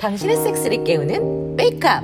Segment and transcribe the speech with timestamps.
[0.00, 2.02] 당신의 섹스를 깨우는 메이크업.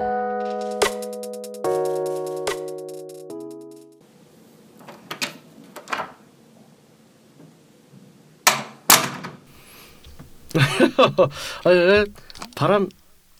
[12.54, 12.88] 바람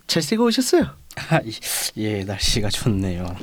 [0.08, 0.86] 잘 쐬고 오셨어요?
[1.30, 1.40] 아,
[1.96, 3.36] 예, 날씨가 좋네요.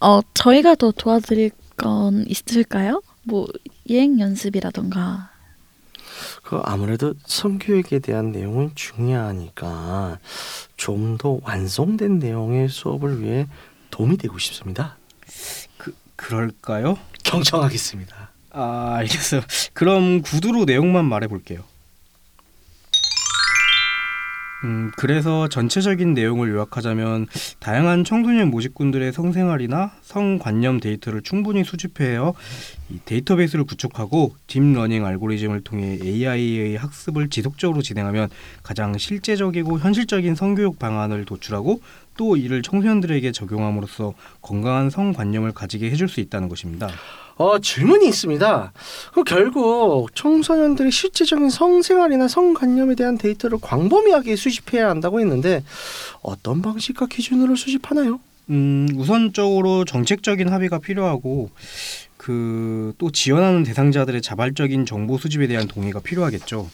[0.00, 3.02] 어, 저희가 더 도와드릴 건 있을까요?
[3.24, 3.46] 뭐
[3.90, 5.33] 예행 연습이라던가.
[6.44, 10.18] 그 아무래도 성교육에 대한 내용은 중요하니까
[10.76, 13.46] 좀 더 완성된 내용의 수업을 위해
[13.90, 14.96] 도움이 되고 싶습니다.
[15.78, 16.98] 그 그럴까요?
[17.22, 18.30] 경청하겠습니다.
[18.50, 19.40] 아, 알겠어요.
[19.72, 21.62] 그럼 구두로 내용만 말해 볼게요.
[24.64, 27.26] 음, 그래서 전체적인 내용을 요약하자면
[27.60, 32.32] 다양한 청소년 모집군들의 성생활이나 성관념 데이터를 충분히 수집해서
[32.90, 38.30] 이 데이터베이스를 구축하고 딥러닝 알고리즘을 통해 AI의 학습을 지속적으로 진행하면
[38.62, 41.80] 가장 실제적이고 현실적인 성교육 방안을 도출하고
[42.16, 46.88] 또 이를 청소년들에게 적용함으로써 건강한 성관념을 가지게 해줄 수 있다는 것입니다.
[47.36, 48.72] 어, 질문이 있습니다.
[49.12, 55.64] 그 결국 청소년들의 실제적인 성생활이나 성관념에 대한 데이터를 광범위하게 수집해야 한다고 했는데
[56.22, 58.20] 어떤 방식과 기준으로 수집하나요?
[58.50, 61.50] 음, 우선적으로 정책적인 합의가 필요하고
[62.16, 66.68] 그 또 지원하는 대상자들의 자발적인 정보 수집에 대한 동의가 필요하겠죠.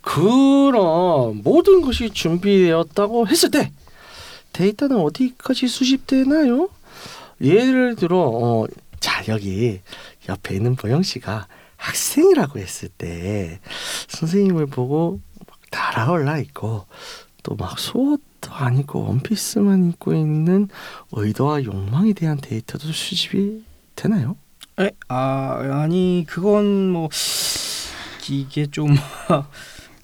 [0.00, 3.70] 그럼 모든 것이 준비되었다고 했을 때
[4.58, 6.68] 데이터는 어디까지 수집되나요?
[7.40, 8.66] 예를 들어 어,
[8.98, 9.80] 자 여기
[10.28, 13.60] 옆에 있는 보영 씨가 학생이라고 했을 때
[14.08, 16.86] 선생님을 보고 막 달아올라 있고
[17.44, 20.68] 또막 속옷도 안 입고 원피스만 입고 있는
[21.12, 23.62] 의도와 욕망에 대한 데이터도 수집이
[23.94, 24.36] 되나요?
[24.80, 24.90] 에?
[25.06, 27.08] 아, 아니 그건 뭐
[28.28, 28.96] 이게 좀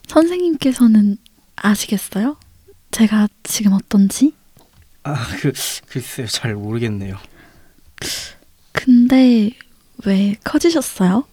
[0.07, 1.17] 선생님께서는
[1.57, 2.37] 아시겠어요?
[2.93, 4.33] 제가 지금 어떤지?
[5.05, 5.53] 아, 그
[5.89, 6.27] 글쎄요.
[6.27, 7.19] 잘 모르겠네요.
[8.73, 9.51] 근데
[10.05, 11.27] 왜 커지셨어요?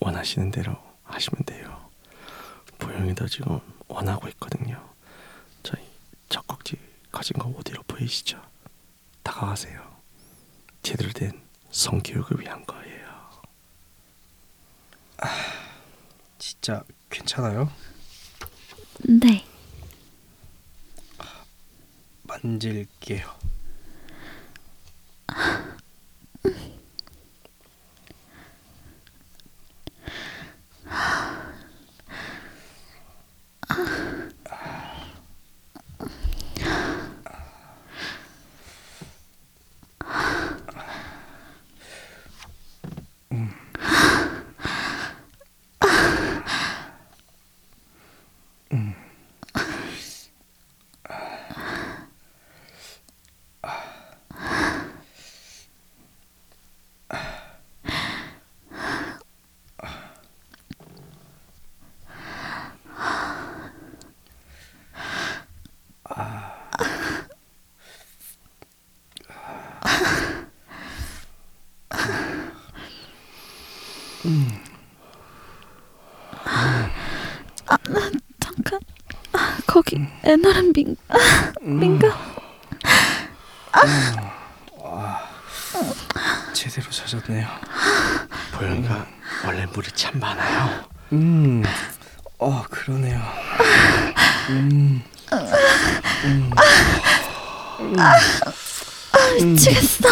[0.00, 1.88] 원하시는 대로 하시면 돼요.
[2.78, 4.84] 보영이도 지금 원하고 있거든요.
[5.62, 5.82] 저희
[6.28, 6.76] 젖꼭지
[7.10, 8.40] 가진 거 어디로 보이시죠?
[9.22, 9.96] 다가가세요.
[10.82, 11.40] 제대로 된
[11.70, 13.06] 성교육을 위한 거예요.
[16.38, 17.70] 진짜 괜찮아요?
[19.08, 19.44] 네.
[22.46, 23.26] 만질게요.
[79.76, 80.96] 거기 에너른 민
[81.60, 82.08] 민가.
[86.54, 87.46] 제대로 젖었네요.
[88.52, 89.06] 보영이가
[89.44, 90.82] 원래 물이 참 많아요.
[91.12, 91.62] 음.
[92.38, 93.20] 어, 그러네요.
[94.48, 95.02] 음.
[99.42, 100.08] 미치겠어.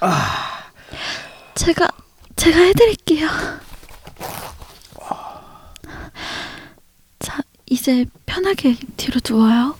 [0.00, 0.68] 아.
[1.54, 1.86] 제가
[2.34, 3.28] 제가 해드릴게요.
[7.18, 7.40] 자,
[7.76, 9.76] 이제 편하게 뒤로 누워요.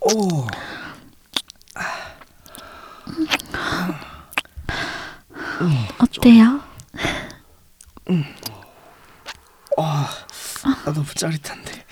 [0.00, 0.46] 오.
[5.98, 6.60] 어때요?
[9.76, 10.08] 아,
[10.84, 11.84] 너무 짜릿한데.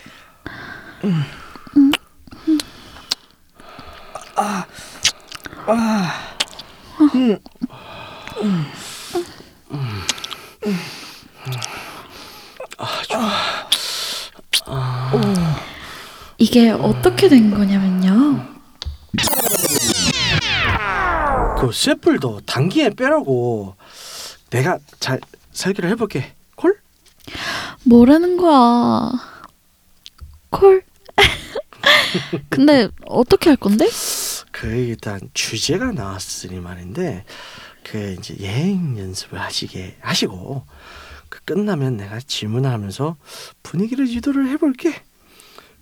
[16.39, 18.47] 이게 어떻게 된 거냐면요.
[21.59, 23.75] 그 쇠뿔도 단기에 빼라고
[24.51, 25.21] 내가 잘
[25.53, 26.35] 설계를 해볼게.
[26.55, 26.79] 콜?
[27.85, 29.11] 뭐라는 거야?
[30.51, 30.83] 콜
[32.49, 33.89] 근데 어떻게 할 건데?
[34.53, 37.25] 그 일단 주제가 나왔으니 말인데
[37.91, 40.67] 그 이제 예행 연습을 하시게 하시고
[41.29, 43.17] 그 끝나면 내가 질문을 하면서
[43.63, 45.03] 분위기를 유도를 해볼게.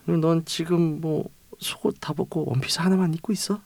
[0.04, 3.60] 그럼 넌 지금 뭐 속옷 다 벗고 원피스 하나만 입고 있어?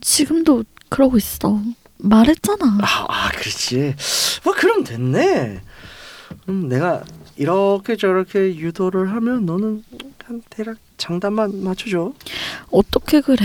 [0.00, 1.60] 지금도 그러고 있어.
[1.98, 2.78] 말했잖아.
[2.82, 3.94] 아, 아 그렇지.
[4.44, 5.62] 뭐 그럼 됐네.
[6.42, 7.04] 그럼 내가
[7.36, 9.84] 이렇게 저렇게 유도를 하면 너는
[10.24, 12.12] 한 대략 장단만 맞춰줘.
[12.70, 13.44] 어떻게 그래?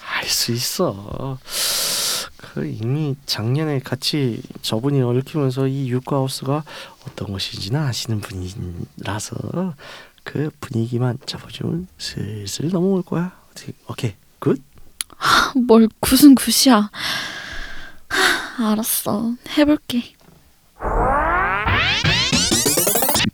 [0.00, 1.38] 할수 있어.
[2.38, 6.64] 그 이미 작년에 같이 저분이 얽히면서 이 육가하우스가
[7.06, 9.74] 어떤 것인지는 아시는 분이라서
[10.24, 13.36] 그 분위기만 잡아주면 슬슬 넘어올 거야.
[13.88, 14.62] Okay good.
[15.66, 16.90] 뭘 good은 good이야.
[18.08, 19.34] 하, 알았어.
[19.56, 20.14] 해볼게.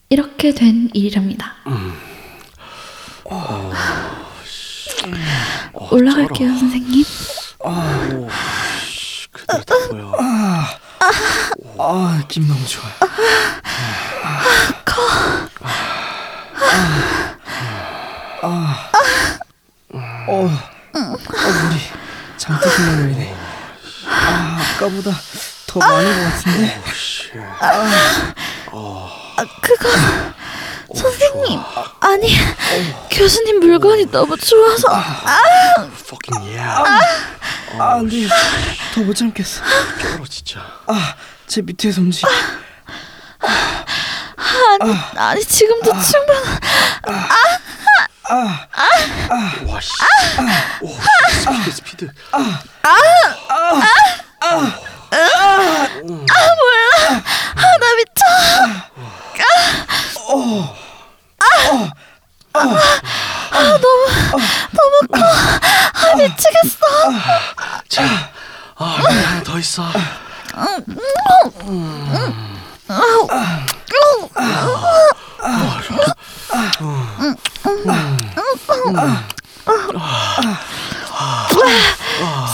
[0.08, 1.54] 이렇게 된 일이랍니다.
[3.24, 3.70] 어,
[5.90, 7.04] 올라갈게요, 선생님.
[7.64, 8.28] 오,
[9.50, 10.12] 씨, 그대로 다 보여.
[11.78, 12.92] 아 느낌 너무 좋아요.
[18.42, 18.90] 아,
[19.92, 20.48] 아, 어, 어
[20.96, 21.80] 물이
[22.36, 23.34] 잔뜩 흘러내리네.
[24.06, 25.10] 아 아까보다
[25.66, 26.82] 더 많은 것 같은데.
[26.94, 27.30] 씨,
[27.60, 29.88] 아, 그거
[30.94, 31.60] 선생님
[32.00, 32.36] 아니
[33.10, 34.88] 교수님 물건이 너무 좋아서
[35.92, 36.82] fucking yeah.
[37.78, 38.28] 아 안돼,
[38.94, 39.62] 더못 참겠어.
[40.00, 40.60] 쩔어 진짜.
[40.86, 41.14] 아
[41.46, 42.24] 제 밑에서 움직.
[43.38, 46.34] 아니 아니 지금도 충분
[49.66, 49.90] 와 씨.
[50.80, 50.88] 오
[51.42, 52.08] 스피드 스피드.
[57.80, 58.22] 나 미쳐
[67.88, 68.30] 자,
[68.76, 69.82] 아 하나 더 있어.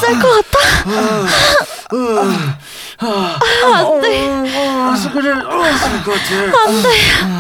[0.00, 0.58] 쌀것 같아
[4.92, 7.39] 아, 스크를 어쓸것 같아.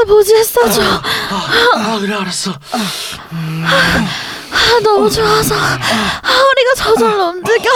[0.00, 2.52] 참았다 보지 했어줘 아 그래 알았어.
[2.52, 2.56] 아
[4.82, 7.70] 너무 좋아서 허리가 저절로 움직여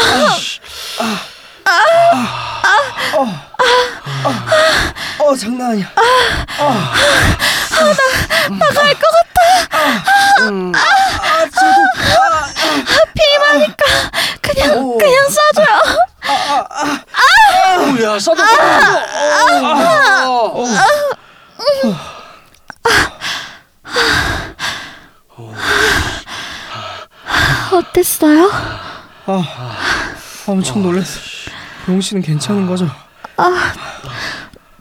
[5.18, 5.90] 어 장난 아니야.
[8.58, 9.38] 나갈 것 같아
[10.40, 11.80] 아 저도
[13.14, 13.84] 피임하니까
[14.42, 15.70] 그냥 그냥 쏴줘요
[17.98, 18.64] 오야 싸도 싸도.
[27.72, 28.50] 어땠어요?
[29.26, 29.76] 아
[30.46, 31.20] 엄청 놀랐어.
[31.86, 32.88] 병 씨는 괜찮은 거죠?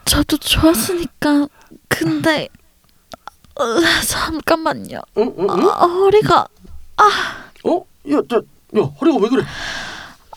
[0.04, 1.48] 저도 좋았으니까
[1.88, 2.48] 근데
[3.56, 3.64] 어,
[4.06, 5.68] 잠깐만요 응, 응, 응?
[5.70, 6.46] 아, 허리가
[7.64, 7.84] 어?
[8.10, 8.20] 야, 야,
[8.78, 9.44] 야, 허리가 왜 그래?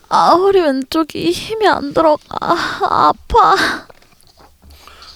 [0.09, 3.55] 아 허리 왼쪽이 힘이 안 들어가 아, 아파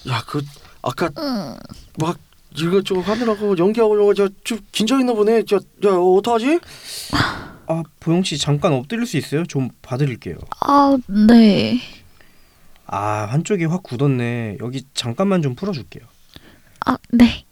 [0.09, 0.43] 야, 그
[0.81, 1.09] 아까
[1.97, 2.17] 막
[2.55, 5.43] 이것저것 하느라고 연기하고 저좀 긴장했나 보네.
[5.47, 6.59] 저, 야, 어떡하지?
[7.67, 9.45] 아 보영 씨 잠깐 엎드릴 수 있어요?
[9.45, 10.37] 좀 봐드릴게요.
[10.61, 11.79] 아 네
[12.93, 14.57] 아 한쪽이 확 굳었네.
[14.59, 16.03] 여기 잠깐만 좀 풀어줄게요.
[16.85, 17.45] 아, 네.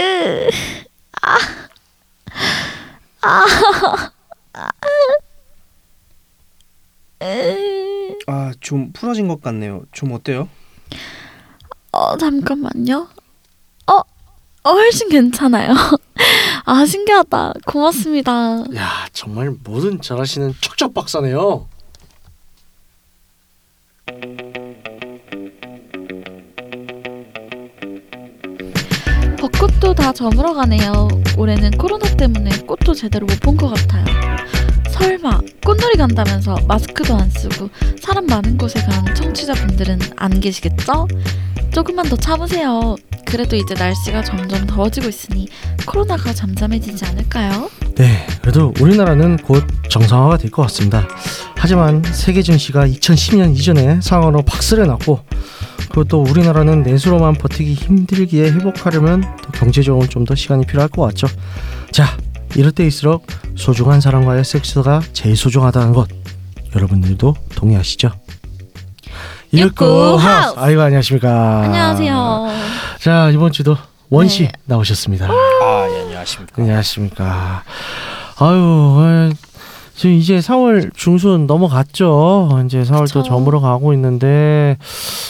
[0.00, 0.50] 으,
[1.22, 1.38] 아,
[3.20, 3.44] 아,
[4.54, 4.70] 아,
[7.22, 9.84] 으, 아좀 풀어진 것 같네요.
[9.92, 10.48] 좀 어때요?
[11.92, 13.08] 어, 잠깐만요.
[13.86, 13.92] 어,
[14.64, 15.74] 어, 훨씬 괜찮아요.
[16.66, 17.54] 아, 신기하다.
[17.66, 18.32] 고맙습니다.
[18.76, 21.66] 야, 정말 뭐든 잘하시는 척척 박사네요.
[29.38, 31.08] 벚꽃도 다 저물어 가네요.
[31.36, 34.04] 올해는 코로나 때문에 꽃도 제대로 못 본 것 같아요.
[35.00, 41.08] 설마 꽃놀이 간다면서 마스크도 안 쓰고 사람 많은 곳에 간 청취자분들은 안 계시겠죠?
[41.72, 42.96] 조금만 더 참으세요.
[43.24, 45.48] 그래도 이제 날씨가 점점 더워지고 있으니
[45.86, 47.70] 코로나가 잠잠해지지 않을까요?
[47.94, 51.06] 네, 그래도 우리나라는 곧 정상화가 될 것 같습니다.
[51.56, 54.84] 하지만 세계 증시가 2010년 이전의 상황으로 박스를
[55.90, 61.26] 그리고 또 우리나라는 내수로만 버티기 힘들기에 회복하려면 또 경제적으로 좀 더 시간이 필요할 것 같죠.
[61.92, 62.16] 자,
[62.56, 63.26] 이럴 때일수록
[63.56, 66.08] 소중한 사람과의 섹스가 제일 소중하다는 것
[66.74, 68.10] 여러분들도 동의하시죠?
[69.52, 70.54] 육구 하우스.
[70.58, 71.62] 아이고 안녕하십니까.
[71.64, 72.46] 안녕하세요.
[73.00, 73.76] 자 이번 주도
[74.08, 74.52] 원씨 네.
[74.66, 75.26] 나오셨습니다.
[75.26, 76.54] 아, 예, 안녕하십니까.
[76.62, 77.62] 안녕하십니까.
[78.38, 79.30] 아유, 아,
[79.94, 82.62] 지금 이제 4월 중순 넘어갔죠.
[82.66, 83.22] 이제 4월 또 그쵸.
[83.24, 84.76] 저물어 가고 있는데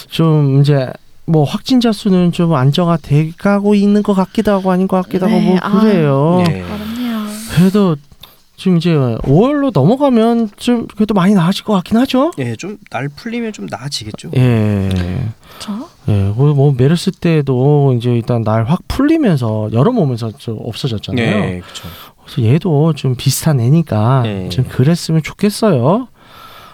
[0.09, 0.91] 좀 이제
[1.25, 5.45] 뭐 확진자 수는 좀 안정화돼 가고 있는 것 같기도 하고 아닌 것 같기도 하고 네,
[5.45, 5.79] 뭐 아.
[5.81, 6.43] 그래요.
[6.47, 6.61] 네.
[6.63, 6.90] 어렵네요.
[7.55, 7.95] 그래도
[8.57, 12.31] 지금 이제 5월로 넘어가면 좀 그래도 많이 나아질 것 같긴 하죠.
[12.37, 14.29] 예, 좀 날 풀리면 좀 나아지겠죠.
[14.35, 14.89] 예.
[14.91, 15.89] 그렇죠.
[16.09, 21.39] 예, 그리고 뭐 메르스 때도 이제 일단 날 확 풀리면서 여름 오면서 좀 없어졌잖아요.
[21.39, 21.87] 네, 그렇죠.
[22.25, 24.49] 그래서 얘도 좀 비슷한 애니까 네.
[24.49, 26.07] 좀 그랬으면 좋겠어요.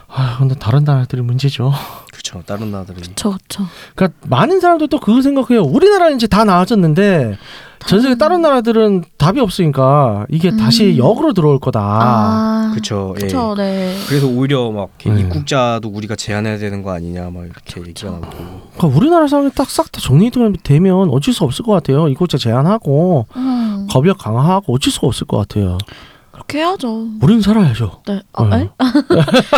[0.09, 1.71] 아, 근데 다른 나라들이 문제죠.
[2.11, 2.41] 그렇죠.
[2.45, 3.31] 다른 나라들이 그렇죠.
[3.31, 3.63] 그렇죠.
[3.95, 5.63] 그러니까 많은 사람들 또 그거 생각해요.
[5.63, 7.37] 우리나라는 이제 다 나아졌는데
[7.85, 10.57] 전 세계 다른 나라들은 답이 없으니까 이게 음.
[10.57, 11.79] 다시 역으로 들어올 거다.
[11.81, 13.13] 아, 그렇죠.
[13.17, 13.19] 예.
[13.19, 13.53] 그렇죠.
[13.55, 13.95] 네.
[14.07, 15.19] 그래서 오히려 막 네.
[15.21, 18.27] 입국자도 우리가 제한해야 되는 거 아니냐 막 이렇게 얘기가 나오고.
[18.75, 22.07] 그러니까 우리나라 상황이 딱 싹 다 정리되면 어쩔 수 없을 것 같아요.
[22.07, 25.77] 입국자 제한하고 음, 법력 강화하고 어쩔 수가 없을 것 같아요.
[26.31, 27.07] 그렇게 해야죠.
[27.21, 28.01] 우리는 살아야죠.
[28.07, 28.21] 네.
[28.33, 28.55] 아, 어.
[28.57, 28.69] 에?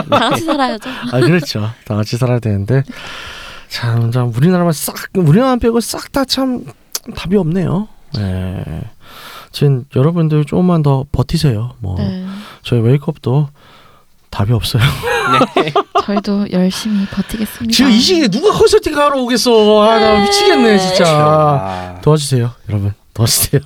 [0.10, 0.90] 다 같이 살아야죠.
[1.12, 1.62] 아 그렇죠.
[1.86, 2.84] 다 같이 살아야 되는데
[3.70, 6.64] 참, 참 우리나라만 싹 우리나라만 빼고 싹 다 참
[7.16, 7.88] 답이 없네요.
[8.16, 8.64] 네.
[9.52, 11.72] 지금 여러분들 조금만 더 버티세요.
[11.80, 12.26] 뭐 네.
[12.64, 13.50] 저희 웨이크업도
[14.30, 14.84] 답이 없어요.
[16.06, 17.72] 저희도 열심히 버티겠습니다.
[17.76, 19.82] 지금 이 시기에 누가 컨설팅 하러 오겠어?
[19.84, 21.06] 아 나 미치겠네 진짜.
[21.08, 22.94] 아, 도와주세요, 여러분.
[23.14, 23.62] 도와주세요.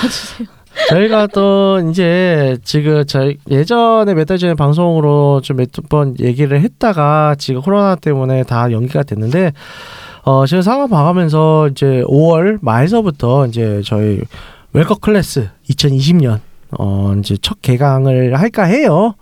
[0.00, 0.48] 도와주세요.
[0.90, 7.36] 저희가 또 이제 지금 저희 예전에 몇 달 전에 방송으로 좀 몇 번 얘기를 했다가
[7.38, 9.52] 지금 코로나 때문에 다 연기가 됐는데
[10.26, 14.20] 어 상황 봐가면서 이제 5월 말서부터 이제 저희
[14.72, 16.40] Welcome Class 2020년
[16.76, 19.14] 어 이제 첫 개강을 할까 해요.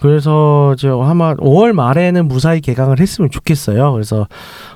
[0.00, 3.92] 그래서 이제 아마 5월 말에는 무사히 개강을 했으면 좋겠어요.
[3.92, 4.26] 그래서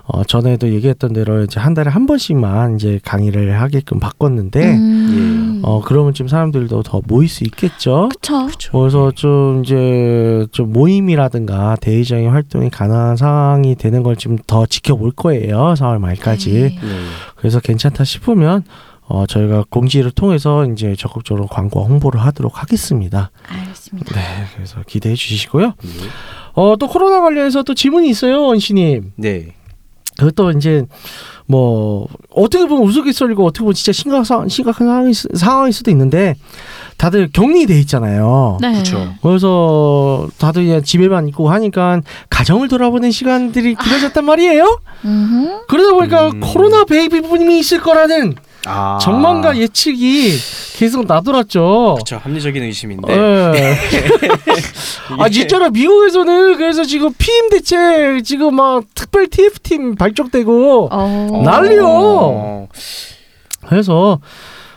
[0.05, 5.32] 어 전에도 얘기했던 대로 이제 한 달에 한 번씩만 이제 강의를 하게끔 바꿨는데 음.
[5.63, 8.09] 어 그러면 지금 사람들도 더 모일 수 있겠죠.
[8.11, 8.49] 그쵸.
[8.73, 15.75] 그래서 좀 이제 좀 모임이라든가 대의적인 활동이 가능한 상황이 되는 걸 좀 더 지켜볼 거예요.
[15.75, 16.53] 4월 말까지.
[16.53, 16.61] 네.
[16.69, 16.79] 네.
[17.37, 18.65] 그래서 괜찮다 싶으면
[19.09, 23.31] 어 저희가 공지를 통해서 이제 적극적으로 광고 홍보를 하도록 하겠습니다.
[23.49, 24.15] 알겠습니다.
[24.15, 24.21] 네,
[24.55, 25.67] 그래서 기대해 주시고요.
[25.83, 25.89] 네.
[26.55, 29.13] 어또 코로나 관련해서 또 질문이 있어요, 원씨님.
[29.17, 29.55] 네.
[30.19, 30.85] 그것도 이제
[31.53, 36.35] 뭐 어떻게 보면 우스갯소리고 어떻게 보면 진짜 심각한 심각한 상황일, 수- 상황일 수도 있는데
[36.97, 38.57] 다들 격리돼 있잖아요.
[38.63, 38.73] 네.
[38.79, 39.13] 그쵸.
[39.23, 44.81] 그래서 다들 그냥 집에만 있고 하니까 가정을 돌아보는 시간들이 길어졌단 말이에요.
[45.69, 46.41] 그러다 보니까 음.
[46.41, 48.35] 코로나 베이비 붐이 있을 거라는
[48.67, 48.99] 아.
[49.01, 50.37] 전망과 예측이
[50.77, 51.97] 계속 나돌았죠.
[51.99, 52.21] 그쵸.
[52.23, 53.13] 합리적인 의심인데.
[53.13, 53.77] 예.
[55.19, 61.43] 아 진짜로 미국에서는 그래서 지금 피임 대책 지금 막 특별 TF팀 발족되고 어.
[61.45, 61.87] 난리요.
[61.87, 62.69] 어.
[63.67, 64.21] 그래서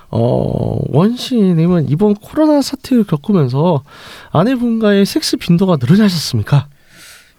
[0.09, 3.83] 어 원씨님은 이번 코로나 사태를 겪으면서
[4.31, 6.67] 아내분과의 섹스 빈도가 늘어나셨습니까?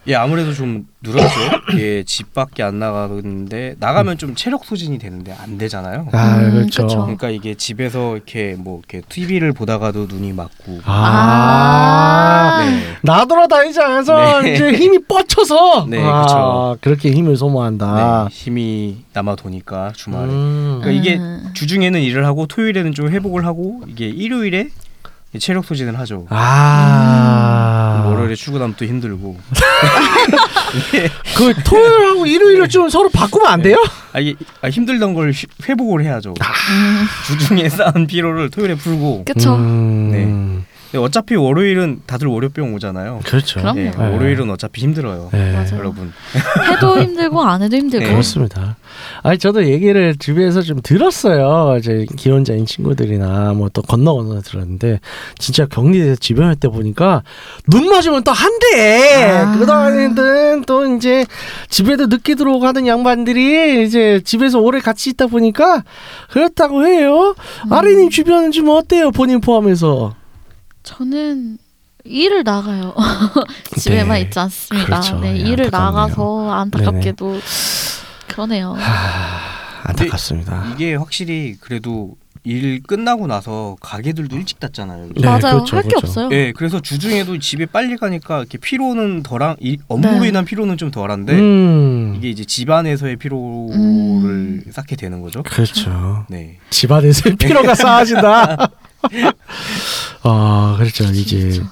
[0.08, 1.34] 예, 아무래도 좀 늘었죠.
[1.78, 6.08] 예, 집 밖에 안 나가는데 나가면 좀 체력 소진이 되는데 안 되잖아요.
[6.12, 6.82] 아 음, 그렇죠.
[6.82, 7.00] 그쵸.
[7.00, 10.80] 그러니까 이게 집에서 이렇게 뭐 이렇게 TV를 보다가도 눈이 맞고.
[10.84, 12.82] 아, 네.
[13.02, 14.54] 나돌아 다니지 않아서 네.
[14.54, 16.78] 이제 힘이 뻗쳐서 네, 아, 그쵸.
[16.80, 18.26] 그렇게 힘을 소모한다.
[18.28, 20.26] 네, 힘이 남아 도니까 주말에.
[20.32, 20.78] 음.
[20.82, 21.50] 그러니까 이게 음.
[21.54, 24.68] 주중에는 일을 하고 토요일에는 좀 회복을 하고 이게 일요일에
[25.38, 26.26] 체력 소진을 하죠.
[26.30, 29.36] 아, 월요일에 출근하면 또 힘들고.
[31.36, 33.76] 그 토요일하고 일요일을 좀 서로 바꾸면 안 돼요?
[34.12, 36.30] 아 이게 아, 힘들던 걸 휘- 회복을 해야죠.
[36.70, 37.06] 음.
[37.26, 39.24] 주중에 쌓은 피로를 토요일에 풀고.
[39.26, 39.54] 그쵸.
[39.56, 43.20] 음, 근데 어차피 월요일은 다들 월요병 오잖아요.
[43.24, 43.60] 그렇죠.
[43.60, 43.80] 그럼요.
[43.80, 44.08] 네, 네.
[44.08, 45.28] 월요일은 어차피 힘들어요.
[45.32, 45.52] 네.
[45.52, 45.78] 맞아요.
[45.78, 46.12] 여러분.
[46.72, 48.04] 해도 힘들고 안 해도 힘들고.
[48.04, 48.10] 네.
[48.10, 48.76] 그렇습니다.
[49.22, 51.76] 아니 저도 얘기를 주변에서 좀 들었어요.
[51.78, 55.00] 이제 기혼자인 친구들이나 뭐 또 건너 건너 들었는데
[55.38, 57.22] 진짜 격리돼서 집에 갈때 보니까
[57.68, 59.24] 눈 맞으면 또 한대.
[59.24, 59.58] 아.
[59.58, 61.26] 그다음에는 또 이제
[61.68, 65.84] 집에도 늦게 들어오고 하는 양반들이 이제 집에서 오래 같이 있다 보니까
[66.30, 67.34] 그렇다고 해요.
[67.66, 67.72] 음.
[67.72, 69.10] 아리님 주변은 좀 어때요?
[69.10, 70.14] 본인 포함해서.
[70.86, 71.58] 저는
[72.04, 72.94] 일을 나가요.
[73.76, 74.20] 집에만 네.
[74.22, 74.86] 있지 않습니다.
[74.86, 75.18] 그렇죠.
[75.18, 76.06] 네, 네, 일을 안타깝네요.
[76.06, 77.40] 나가서 안타깝게도
[78.28, 78.72] 그러네요.
[78.74, 80.70] 하, 안타깝습니다.
[80.72, 82.14] 이게 확실히 그래도
[82.44, 85.08] 일 끝나고 나서 가게들도 일찍 닫잖아요.
[85.16, 85.40] 네, 맞아요.
[85.40, 86.06] 그렇죠, 할게 그렇죠.
[86.06, 86.28] 없어요.
[86.28, 90.28] 네, 그래서 주중에도 집에 빨리 가니까 이렇게 피로는 덜한 이, 업무로 네.
[90.28, 92.14] 인한 피로는 좀 덜한데 음.
[92.16, 94.64] 이게 이제 집안에서의 피로를 음.
[94.70, 95.42] 쌓게 되는 거죠.
[95.42, 96.24] 그렇죠.
[96.28, 96.58] 네.
[96.70, 98.70] 집안에서 피로가 쌓아진다.
[100.28, 101.04] 아, 그렇죠.
[101.04, 101.62] 이제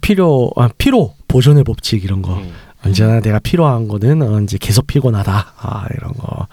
[0.00, 2.36] 필요, 아, 피로 보존의 법칙 이런 거.
[2.36, 2.50] 네.
[2.84, 5.52] 언제나 내가 필요한 거는 어, 이제 계속 피곤하다.
[5.58, 6.46] 아, 이런 거.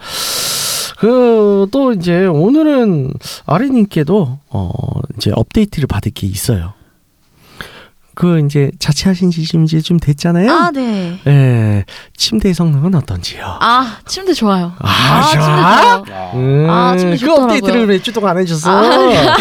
[0.98, 3.12] 그 또 이제 오늘은
[3.46, 4.70] 아리님께도 어
[5.16, 6.74] 이제 업데이트를 받을 게 있어요.
[8.16, 10.50] 그 이제 자취하신 지 지금 이제 좀 됐잖아요.
[10.50, 11.20] 아, 네.
[11.26, 11.84] 예,
[12.16, 13.44] 침대 성능은 어떤지요?
[13.60, 14.72] 아, 침대 좋아요.
[14.78, 16.02] 아, 침대 좋아?
[16.02, 16.30] 좋아요.
[16.34, 17.44] 음, 아, 침대 그 좋더라고요.
[17.44, 18.70] 업데이트를 왜 주동 안 해줬어?
[18.70, 19.36] 아,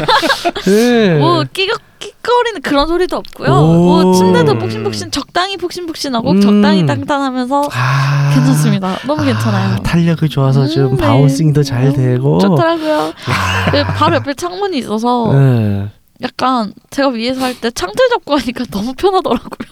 [0.68, 1.14] 예.
[1.20, 3.50] 뭐 끼거 끼거리는 그런 소리도 없고요.
[3.50, 3.86] 오.
[4.04, 6.42] 뭐 침대도 폭신폭신 적당히 폭신폭신하고 음.
[6.42, 8.98] 적당히 단단하면서 아, 괜찮습니다.
[9.08, 9.78] 너무 아, 괜찮아요.
[9.84, 11.06] 탄력이 좋아서 좀 음, 네.
[11.06, 12.40] 바운싱도 잘 되고.
[12.40, 13.14] 좋더라고요.
[13.28, 15.90] 아, 그 바로 옆에 창문이 있어서 예.
[16.22, 19.70] 약간 제가 위에서 할 때 창틀 잡고 하니까 너무 편하더라고요.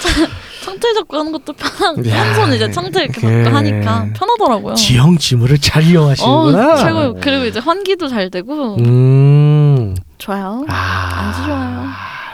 [0.00, 0.26] 창-
[0.64, 4.74] 창틀 잡고 하는 것도 편한 야, 한 손 이제 창틀 이렇게 그- 잡고 하니까 편하더라고요.
[4.74, 6.76] 지형 지물을 잘어 이용하시는구나.
[6.76, 9.94] 최고 그리고 이제 환기도 잘 되고 음.
[10.18, 10.64] 좋아요.
[10.68, 11.88] 아, 아주 좋아요.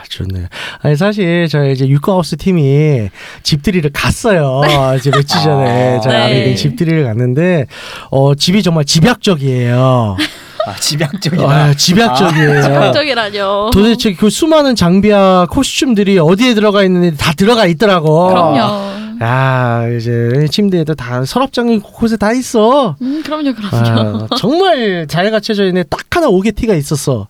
[0.09, 0.47] 좋네요.
[0.81, 3.09] 아니 사실 저희 이제 육가하우스 팀이
[3.43, 4.61] 집들이를 갔어요.
[4.97, 6.19] 이제 며칠 전에 아, 저희 네.
[6.21, 7.67] 아이들 집들이를 갔는데
[8.09, 10.17] 어 집이 정말 집약적이에요.
[10.69, 11.43] 아, 집약적이다.
[11.43, 12.91] 아, 집약적이에요.
[12.93, 13.69] 적이라뇨.
[13.73, 18.27] 도대체 그 수많은 장비와 코스튬들이 어디에 들어가 있는지 다 들어가 있더라고.
[18.27, 18.98] 그럼요.
[19.21, 22.95] 야 이제 침대에도 다 서랍장이 곳곳에 다 있어.
[23.01, 24.27] 음 그럼요 그럼요.
[24.31, 25.83] 아, 정말 잘 갖춰져 있네.
[25.83, 27.27] 딱 하나 오게티가 있었어.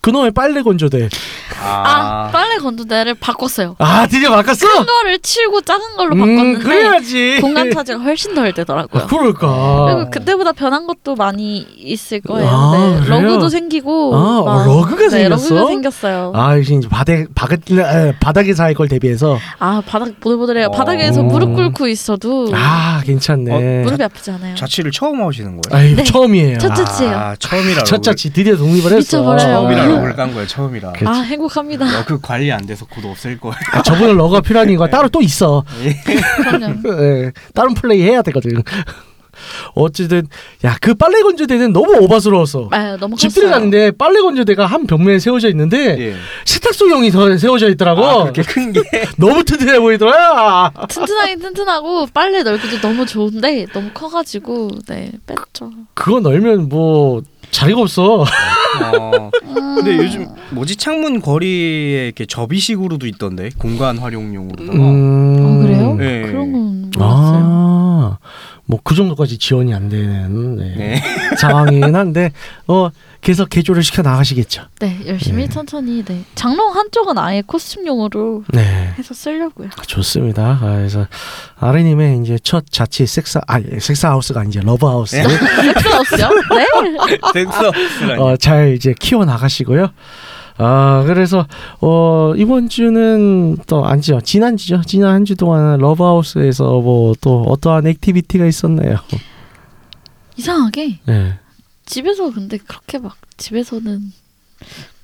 [0.00, 1.08] 그놈의 빨래 건조대.
[1.60, 3.76] 아 빨래 건조대를 바꿨어요.
[3.78, 4.68] 아 드디어 바꿨어?
[4.68, 7.38] 큰 거를 치우고 작은 걸로 음, 바꿨는데 그래야지.
[7.40, 9.02] 공간 차지가 훨씬 덜 되더라고요.
[9.02, 9.86] 아, 그럴까.
[9.94, 12.48] 그리고 그때보다 변한 것도 많이 있을 거예요.
[12.48, 13.08] 아, 네?
[13.08, 15.54] 러그도 생기고 아, 막- 러그가 네, 생겼어?
[15.54, 16.32] 러그가 생겼어요.
[16.34, 20.66] 아, 아 이제 바닥 바닥 에, 바닥에서 할걸 대비해서 바닥 보들보들해요.
[20.66, 20.70] 어.
[20.70, 21.31] 바닥에서 음.
[21.32, 23.82] 무릎 꿇고 있어도 아 괜찮네.
[23.84, 24.54] 무릎이 아프지 않아요.
[24.54, 25.62] 자취를 처음 하시는 거예요?
[25.84, 26.04] 아이 네.
[26.04, 26.58] 처음이에요.
[26.58, 27.14] 첫 자취예요.
[27.16, 28.96] 아, 처음이라 첫 자취 드디어 독립을 했어.
[29.18, 29.38] 미쳐버려요.
[29.38, 29.86] 처음이라 아.
[29.86, 30.46] 러그를 깐 거예요.
[30.46, 30.92] 처음이라.
[30.92, 31.84] 그- 아 행복합니다.
[31.98, 33.56] 러그 관리 안 돼서 곧 없앨 거예요.
[33.72, 35.64] 아, 저분은 러가 필요한 이유가 따로 또 있어.
[36.36, 36.74] 그럼요.
[37.02, 38.62] 예, 다른 플레이 해야 되거든.
[39.74, 40.26] 어쨌든
[40.64, 42.68] 야 그 빨래 건조대는 너무 오바스러웠어.
[42.72, 43.52] 아 너무 집들이 컸어요.
[43.52, 46.14] 갔는데 빨래 건조대가 한 벽면에 세워져 있는데 예.
[46.44, 48.04] 세탁소용이 더 세워져 있더라고.
[48.04, 48.80] 아, 그렇게 큰 게.
[49.16, 50.72] 너무 튼튼해 보이더라.
[50.88, 55.70] 튼튼하긴 튼튼하고 빨래 넓기도 너무 좋은데 너무 커가지고 네 뺐죠.
[55.94, 58.22] 그거 널면 뭐 자리가 없어.
[58.22, 59.30] 어.
[59.44, 59.74] 음.
[59.76, 64.72] 근데 요즘 뭐지 창문 거리에 이렇게 접이식으로도 있던데 공간 활용용으로다가.
[64.78, 65.36] 음.
[65.44, 65.94] 어 그래요?
[65.96, 66.22] 네.
[66.22, 66.98] 그런 건 몰랐어요.
[67.44, 68.18] 아,
[68.72, 71.02] 뭐 그 정도까지 지원이 안 되는 네, 네.
[71.38, 72.32] 상황이긴 한데
[72.66, 74.64] 어 계속 개조를 시켜 나가시겠죠.
[74.80, 75.48] 네 열심히 네.
[75.48, 78.92] 천천히 네 장롱 한쪽은 아예 코스튬용으로 네.
[78.98, 79.70] 해서 쓰려고요.
[79.86, 80.58] 좋습니다.
[80.60, 81.06] 아, 그래서
[81.58, 85.22] 아르님의 이제 첫 자취 섹스 아 섹스 하우스가 아니죠 러브 하우스 네.
[85.22, 86.30] 섹스 하우스요?
[86.54, 87.18] 네.
[87.32, 87.72] 됐어.
[88.18, 89.88] 어, 잘 이제 키워 나가시고요.
[90.58, 91.46] 아 그래서
[91.80, 97.42] 어 이번 주는 또 아니죠 지난 주죠 지난 한 주 동안 러브 하우스에서 뭐 또
[97.42, 98.96] 어떠한 액티비티가 있었나요?
[100.36, 101.38] 이상하게 네.
[101.86, 104.12] 집에서 근데 그렇게 막 집에서는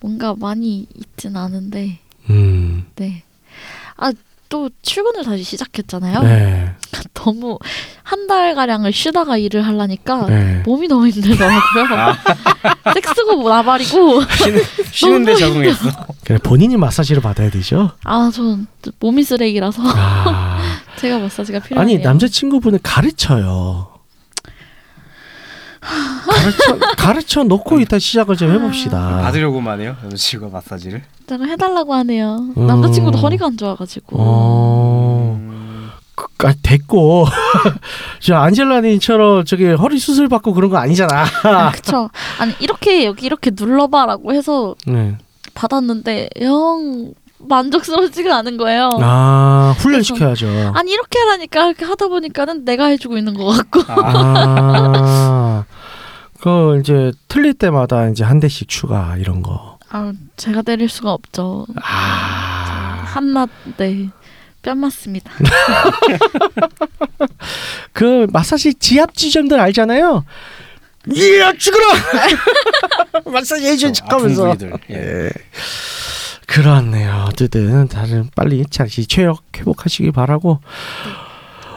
[0.00, 1.98] 뭔가 많이 있진 않은데
[2.30, 2.86] 음.
[2.96, 3.22] 네.
[3.96, 4.12] 아
[4.50, 6.22] 또 출근을 다시 시작했잖아요.
[6.22, 6.72] 네.
[7.12, 7.58] 너무
[8.08, 10.62] 한 달 가량을 쉬다가 일을 하려니까 네.
[10.66, 11.84] 몸이 너무 힘들더라고요.
[11.98, 12.16] 아.
[12.94, 15.90] 섹스고 나발이고 쉬는, 쉬는 데 적응했어.
[16.24, 17.90] 그래 본인이 마사지를 받아야 되죠.
[18.04, 18.66] 아 전
[19.00, 20.58] 몸이 쓰레기라서 아.
[21.00, 21.80] 제가 마사지가 필요해요.
[21.82, 23.88] 아니 남자친구분을 가르쳐요.
[25.80, 29.20] 가르쳐 가르쳐 놓고 일단 시작을 좀 해봅시다.
[29.22, 29.96] 받으려고만 해요.
[30.04, 31.02] 여자친구가 마사지를.
[31.26, 32.46] 제가 해달라고 하네요.
[32.56, 32.66] 음.
[32.66, 34.16] 남자친구도 허리가 안 좋아가지고.
[34.18, 34.97] 어, 음.
[34.97, 34.97] 그,
[36.44, 37.26] 아, 됐고
[38.20, 41.24] 저 안젤라님처럼 저기 허리 수술 받고 그런 거 아니잖아.
[41.44, 42.10] 아, 그쵸.
[42.38, 45.16] 아니 이렇게 여기 이렇게 눌러봐라고 해서 네.
[45.54, 48.90] 받았는데 영 만족스럽지가 않은 거예요.
[49.00, 50.72] 아 훈련 시켜야죠.
[50.74, 53.82] 아니 이렇게 하라니까 이렇게 하다 보니까는 내가 해주고 있는 것 같고.
[53.88, 55.64] 아.
[56.40, 59.78] 그 이제 틀릴 때마다 이제 한 대씩 추가 이런 거.
[59.90, 61.66] 아 제가 때릴 수가 없죠.
[61.82, 63.02] 아.
[63.04, 64.10] 한낱 네.
[64.62, 65.30] 뺨 맞습니다.
[67.92, 70.24] 그 마사지 지압 지점들 알잖아요.
[71.14, 71.84] 이야 죽어라.
[73.32, 74.56] 마사지 해준 척하면서.
[74.90, 74.94] 예.
[74.94, 75.30] 예.
[76.46, 77.26] 그렇네요.
[77.28, 80.60] 어쨌든 다들 빨리 다시 체력 회복하시기 바라고.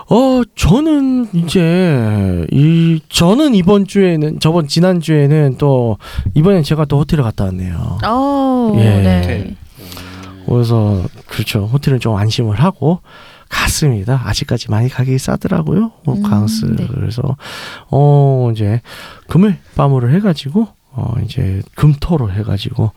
[0.10, 5.98] 어 저는 이제 이 저는 이번 주에는 저번 지난 주에는 또
[6.34, 8.00] 이번엔 제가 또 호텔을 갔다 왔네요.
[8.06, 8.82] 어, 예.
[8.84, 9.56] 네.
[10.53, 13.01] 그래서 그렇죠 호텔은 좀 안심을 하고
[13.49, 14.21] 갔습니다.
[14.25, 15.83] 아직까지 많이 가격이 싸더라고요.
[15.83, 16.87] 음, 호캉스 네.
[16.87, 17.35] 그래서
[17.89, 18.81] 어 이제
[19.27, 22.91] 금을 밤으로 해가지고 어 이제 금토로 해가지고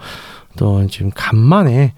[0.56, 1.94] 또 지금 간만에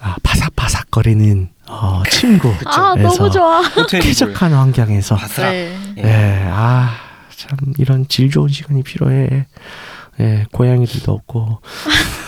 [0.00, 2.52] 아, 바삭바삭거리는 어, 침구.
[2.66, 3.62] 아 너무 좋아.
[3.88, 5.16] 쾌적한 환경에서.
[5.16, 5.76] 바스락 네.
[5.98, 6.90] 예, 아,
[7.34, 9.46] 참 이런 질 좋은 시간이 필요해.
[10.20, 11.60] 예, 고양이들도 없고.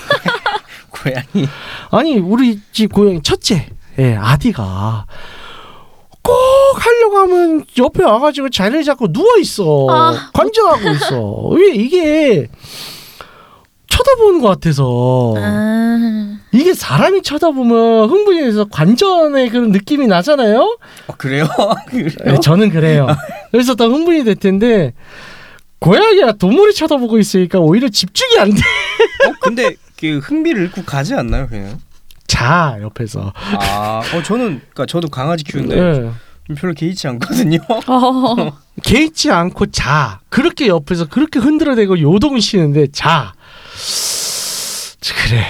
[1.03, 1.49] 고양이
[1.91, 5.07] 아니, 우리 집 고양이 첫째, 예, 아디가
[6.23, 6.35] 꼭
[6.75, 9.87] 하려고 하면 옆에 와가지고 자리를 잡고 누워 있어.
[9.91, 10.31] 아.
[10.35, 11.21] 관전하고 있어.
[11.53, 12.49] 왜 이게
[13.89, 15.35] 쳐다보는 것 같아서.
[15.39, 20.79] 아, 이게 사람이 쳐다보면 흥분해서 관전의 그런 느낌이 나잖아요.
[21.09, 21.49] 아, 그래요?
[21.89, 22.09] 그래요?
[22.25, 23.07] 네, 저는 그래요.
[23.51, 24.93] 그래서 더 흥분이 될 텐데
[25.81, 28.57] 고양이가 동물을 쳐다보고 있으니까 오히려 집중이 안 돼.
[29.29, 31.79] 어, 근데 그 흥미를 잃고 가지 않나요, 그냥?
[32.27, 33.33] 자 옆에서.
[33.35, 36.55] 아, 어 저는 그러니까 저도 강아지 키우는데 네.
[36.57, 37.59] 별로 개의치 않거든요.
[37.87, 38.53] 어.
[38.85, 40.21] 개의치 않고 자.
[40.29, 43.33] 그렇게 옆에서 그렇게 흔들어대고 요동을 치는데 자.
[45.29, 45.45] 그래.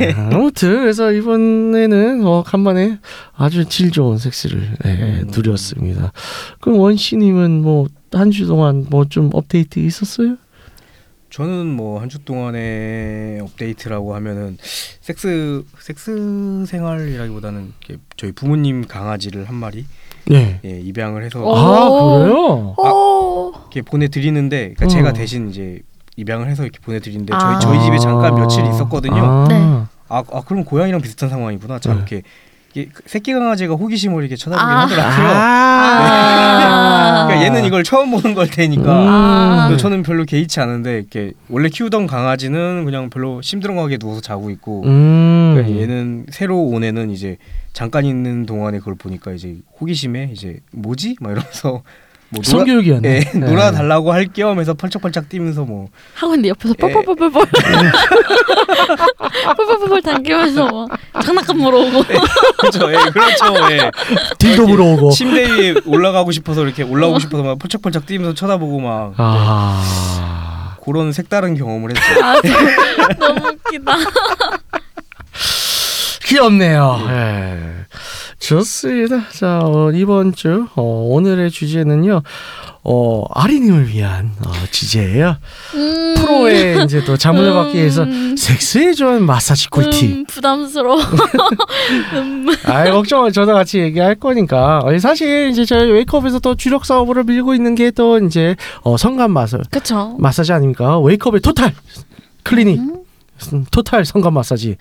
[0.00, 0.12] 예.
[0.32, 2.98] 아무튼 그래서 이번에는 어, 간만에
[3.36, 5.30] 아주 질 좋은 섹스를 예, 음.
[5.34, 6.12] 누렸습니다.
[6.60, 10.36] 그럼 원씨님은 뭐 한 주 동안 뭐 좀 업데이트 있었어요?
[11.36, 14.56] 저는 뭐 한 주 동안의 업데이트라고 하면은
[15.02, 17.74] 섹스 섹스 생활이라기보다는
[18.16, 19.84] 저희 부모님 강아지를 한 마리
[20.24, 20.60] 네.
[20.64, 21.54] 예, 입양을 해서 어.
[21.54, 22.18] 아 오.
[22.20, 22.74] 그래요?
[22.78, 23.52] 어.
[23.60, 24.88] 이렇게 보내드리는데 그러니까 어.
[24.88, 25.80] 제가 대신 이제
[26.16, 27.58] 입양을 해서 이렇게 보내드리는데 아.
[27.58, 29.16] 저희 저희 집에 잠깐 며칠 있었거든요.
[29.22, 29.46] 아.
[29.46, 29.54] 네.
[30.08, 31.80] 아, 아 그럼 고양이랑 비슷한 상황이구나.
[31.80, 31.98] 참 네.
[31.98, 32.22] 이렇게,
[33.06, 34.80] 새끼 강아지가 호기심을 이렇게 쳐다보긴 아.
[34.82, 35.26] 하더라고요.
[35.28, 37.26] 아.
[37.26, 38.84] 그러니까 얘는 이걸 처음 보는 걸 테니까.
[38.86, 39.66] 아.
[39.68, 44.84] 근데 저는 별로 개의치 않은데 이렇게 원래 키우던 강아지는 그냥 별로 심드렁하게 누워서 자고 있고
[44.84, 45.54] 음.
[45.54, 47.38] 그러니까 얘는 새로 온 애는 이제
[47.72, 51.16] 잠깐 있는 동안에 그걸 보니까 이제 호기심에 이제 뭐지?
[51.20, 51.82] 막 이러면서
[52.28, 53.08] 뭐 놀아, 성교육이었네.
[53.08, 53.46] 예, 네.
[53.46, 56.92] 놀아 달라고 할 겸해서 펄쩍펄쩍 뛰면서 뭐 하고 있는데 옆에서 예.
[56.92, 57.30] 뻘뻘뻘뻘
[59.56, 62.02] 뻘뻘뻘뻘 당기면서 막 장난감 물어오고
[62.58, 63.90] 그렇죠, 예, 그렇죠, 예.
[64.38, 65.10] 딜도 물어오고.
[65.10, 70.76] 침대 위에 올라가고 싶어서 이렇게 올라오고 싶어서 막 펄쩍펄쩍 뛰면서 쳐다보고 막 아.
[70.84, 72.24] 그런 색다른 경험을 했죠.
[72.24, 72.40] 아
[73.18, 73.96] 너무 웃기다.
[76.24, 77.06] 귀엽네요.
[77.08, 77.58] 예.
[78.38, 79.28] 좋습니다.
[79.30, 82.22] 자, 어, 이번 주 어, 오늘의 주제는요.
[82.88, 85.36] 어, 아리님을 위한 어, 주제예요.
[85.74, 86.14] 음.
[86.16, 88.36] 프로의 이제 또 자문을 받기 위해서 음.
[88.36, 90.02] 섹스에 좋은 마사지 꿀팁.
[90.10, 91.00] 음, 부담스러워.
[92.14, 92.46] 음.
[92.66, 93.30] 아, 걱정 마.
[93.30, 94.78] 저도 같이 얘기할 거니까.
[94.84, 99.30] 어, 사실 이제 저희 웨이크업에서 또 주력 사업으로 밀고 있는 게 또 이제 어, 성감
[99.30, 100.16] 마사 그쵸.
[100.18, 100.98] 마사지 아닙니까?
[101.00, 101.72] 웨이크업의 토탈
[102.42, 102.96] 클리닉 음.
[103.54, 104.76] 음, 토탈 성감 마사지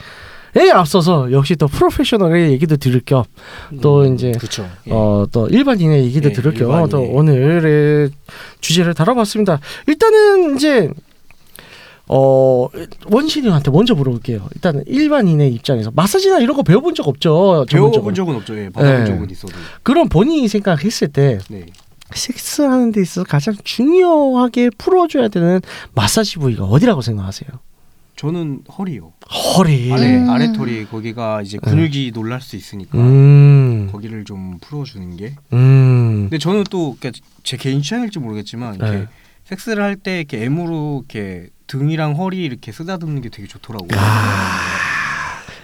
[0.58, 4.66] 에 앞서서 역시 또 프로페셔널의 얘기도 들을 겸또 이제 그렇죠.
[4.90, 6.88] 어또 일반인의 얘기도 예, 들을 겸.
[6.90, 8.10] 또 오늘의
[8.62, 9.60] 주제를 다뤄봤습니다.
[9.88, 10.90] 일단은 이제
[12.08, 12.68] 어
[13.12, 14.48] 원신님한테 먼저 물어볼게요.
[14.56, 17.66] 일단 일반인의 입장에서 마사지나 이런 거 배워본 적 없죠?
[17.70, 18.58] 배워본 적은 없죠.
[18.58, 19.06] 예, 받아본 네.
[19.06, 19.54] 적은 있어도.
[19.84, 21.66] 그럼 본인이 생각했을 때 네.
[22.14, 25.60] 섹스하는 데 있어서 가장 중요하게 풀어줘야 되는
[25.96, 27.50] 마사지 부위가 어디라고 생각하세요?
[28.26, 29.14] 저는 허리요.
[29.32, 29.94] 허리.
[29.94, 30.30] 아래 음.
[30.32, 33.88] 아래 털이 거기가 이제 근육이 놀랄 수 있으니까 음.
[33.92, 35.36] 거기를 좀 풀어주는 게.
[35.54, 36.24] 음.
[36.24, 39.08] 근데 저는 또 그러니까 제 개인 취향일지 모르겠지만 이렇게 네.
[39.44, 43.90] 섹스를 할 때 이렇게 M으로 이렇게 등이랑 허리 이렇게 쓰다듬는 게 되게 좋더라고요.
[44.00, 44.60] 아.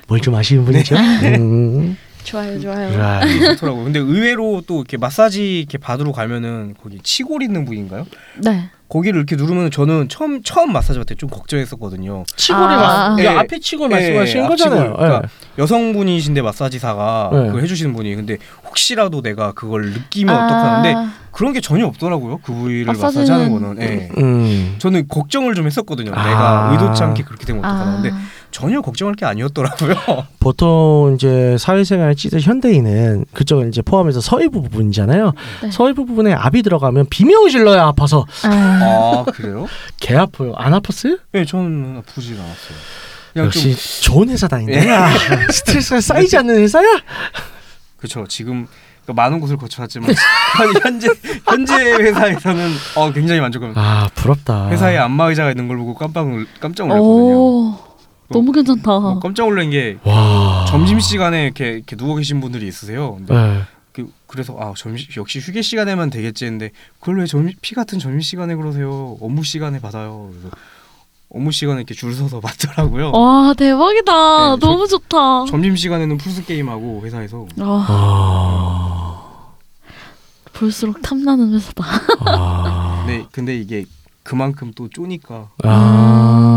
[0.08, 0.96] 뭘좀 아시는 분이죠?
[0.98, 1.98] 음.
[2.24, 3.02] 좋아요, 좋아요.
[3.02, 3.26] 아.
[3.56, 3.86] 좋더라고요.
[3.86, 8.06] 근데 의외로 또 이렇게 마사지 이렇게 받으러 가면은 거기 치골 있는 부위인가요?
[8.44, 8.70] 네.
[8.92, 12.24] 거기를 이렇게 누르면 저는 처음 처음 마사지 받을 때 좀 걱정했었거든요.
[12.36, 13.16] 치골이 아.
[13.16, 13.28] 마, 예.
[13.28, 14.82] 앞에 치골 예, 말씀하시는 앞 거잖아요.
[14.84, 14.98] 치골.
[14.98, 17.46] 그러니까 여성분이신데 마사지사가 네.
[17.48, 22.40] 그걸 해주시는 분이 근데 혹시라도 내가 그걸 느끼면 어떡하는데 아, 그런 게 전혀 없더라고요.
[22.44, 23.82] 그 부위를 마사지는- 마사지하는 거는.
[23.82, 24.10] 예.
[24.18, 24.76] 음.
[24.80, 26.12] 저는 걱정을 좀 했었거든요.
[26.14, 26.24] 아.
[26.28, 27.94] 내가 의도치 않게 그렇게 되면 어떡하나.
[28.02, 28.20] 근데 아,
[28.52, 29.96] 전혀 걱정할 게 아니었더라고요.
[30.40, 35.34] 보통 이제 사회생활 찌든 현대인은 그쪽은 이제 포함해서 서해부 부분이잖아요.
[35.64, 35.72] 네.
[35.72, 39.68] 서해부 부분에 압이 들어가면 비명을 질러야 아파서 아, 아 그래요?
[40.00, 40.54] 개 아파요.
[40.58, 41.20] 안 아팠어요?
[41.32, 42.78] 네, 저는 아프지 않았어요.
[43.34, 45.10] 그냥 역시 좀 좋은 회사 다닌다.
[45.52, 46.86] 스트레스가 쌓이지 않는 회사야?
[47.98, 48.26] 그렇죠.
[48.28, 48.68] 지금
[49.06, 50.10] 그러니까 많은 곳을 거쳐왔지만
[50.58, 51.08] 현- 현재
[51.46, 53.80] 현재 회사에서는 어, 굉장히 만족합니다.
[53.82, 54.70] 아 부럽다.
[54.70, 57.91] 회사에 안마 의자가 있는 걸 보고 깜빡 놀- 깜짝 놀랐거든요.
[58.32, 59.00] 오, 너무 괜찮다.
[59.00, 60.66] 뭐 깜짝 놀란 게 와.
[60.68, 63.16] 점심 시간에 이렇게, 이렇게 누워 계신 분들이 있으세요.
[63.16, 63.62] 근데 네.
[63.94, 68.22] 그, 그래서 아 점심 역시 휴게 시간에만 되겠지 했는데 그걸 왜 점심 피 같은 점심
[68.22, 69.18] 시간에 그러세요?
[69.22, 70.30] 업무 시간에 받아요.
[70.32, 70.50] 그래서
[71.34, 73.12] 업무 시간에 이렇게 줄 서서 받더라고요.
[73.12, 74.12] 와 대박이다.
[74.56, 75.46] 네, 저- 너무 좋다.
[75.50, 79.22] 점심 시간에는 풀스 게임 하고 회사에서 와, 아.
[80.54, 81.84] 볼수록 탐나는 회사다.
[82.26, 83.04] 아.
[83.08, 83.86] 네 근데 이게
[84.24, 86.51] 그만큼 또 쪼니까 아.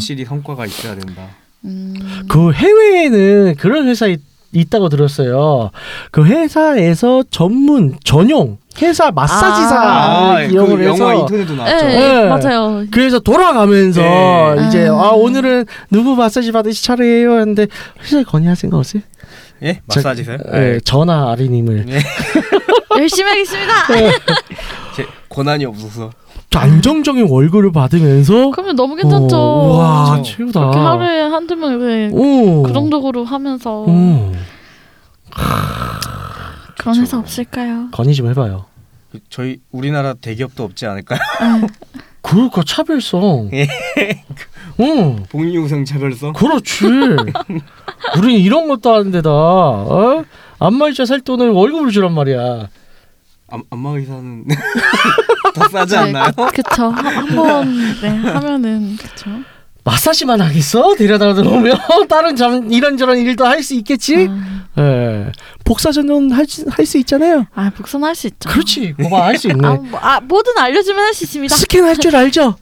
[0.00, 1.28] 확실히 성과가 있어야 된다.
[1.66, 1.94] 음.
[2.26, 4.20] 그 해외에는 그런 회사 있,
[4.52, 5.70] 있다고 들었어요.
[6.10, 11.86] 그 회사에서 전문 전용 회사 마사지사 아, 이용을 그 해서 영화 인터넷도 나왔죠.
[11.86, 12.28] 네, 네.
[12.28, 12.84] 맞아요.
[12.90, 14.00] 그래서 돌아가면서
[14.56, 14.66] 네.
[14.66, 14.94] 이제 아.
[14.94, 17.66] 아 오늘은 누구 마사지 받으실 차례예요 했는데
[18.02, 19.02] 회사에 건의할 생각 없어요?
[19.62, 19.82] 예?
[19.86, 20.38] 마사지세요?
[20.50, 22.00] 네, 전화 아리님을 네.
[22.98, 23.72] 열심히 하겠습니다.
[24.96, 26.10] 제 권한이 없어서.
[26.58, 29.36] 안정적인 월급을 받으면서 그러면 너무 괜찮죠.
[29.36, 30.36] 어, 와 그렇죠.
[30.36, 30.60] 최고다.
[30.60, 32.62] 그렇게 하루에 한두 명 이렇게 오.
[32.64, 34.32] 그 정도로 하면서 음.
[36.78, 37.88] 그런 회사 없을까요?
[37.92, 38.64] 건의 좀 해봐요.
[39.28, 41.18] 저희 우리나라 대기업도 없지 않을까요?
[41.60, 41.66] 네.
[42.22, 43.50] 그러니까 차별성.
[43.52, 43.66] 예.
[44.80, 45.24] 응.
[45.30, 46.32] 복리후생 차별성.
[46.32, 46.84] 그렇지.
[48.18, 50.24] 우린 이런 것도 하는데다 어?
[50.58, 52.68] 안마 의자 살 돈을 월급으로 주란 말이야.
[53.52, 54.44] 안, 안마 의사는
[55.60, 56.24] 더 싸지 않나요?
[56.26, 56.88] 네, 그, 그쵸.
[56.90, 59.30] 한번 네, 하면은 그쵸.
[59.84, 60.94] 마사지만 하겠어?
[60.94, 61.76] 데려다 놓으면
[62.08, 64.28] 다른 잠 이런저런 일도 할 수 있겠지.
[64.76, 65.32] 아, 예.
[65.64, 67.46] 복사 전용 할수 수 있잖아요.
[67.54, 68.48] 아 복선 할수 있죠.
[68.48, 68.94] 그렇지.
[68.96, 69.66] 그거 할수 있네.
[69.66, 71.54] 아, 뭐, 아 뭐든 알려주면 할 수 있습니다.
[71.56, 72.56] 스캔 할 줄 알죠?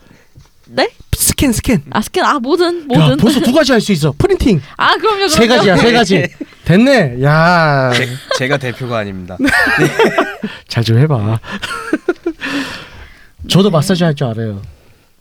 [0.67, 0.89] 네?
[1.17, 1.83] 스캔 스캔.
[1.91, 3.17] 아 스캔 아 뭐든 야, 뭐든.
[3.17, 4.15] 벌써 두 가지 할 수 있어.
[4.17, 5.29] 프린팅 아 그럼요 그럼요.
[5.29, 6.27] 세 가지야, 세 가지.
[6.65, 7.23] 됐네.
[7.23, 8.09] 야, 제,
[8.39, 9.37] 제가 대표가 아닙니다.
[10.69, 11.41] 잘 좀 해봐.
[13.47, 14.61] 저도 마사지 할 줄 알아요.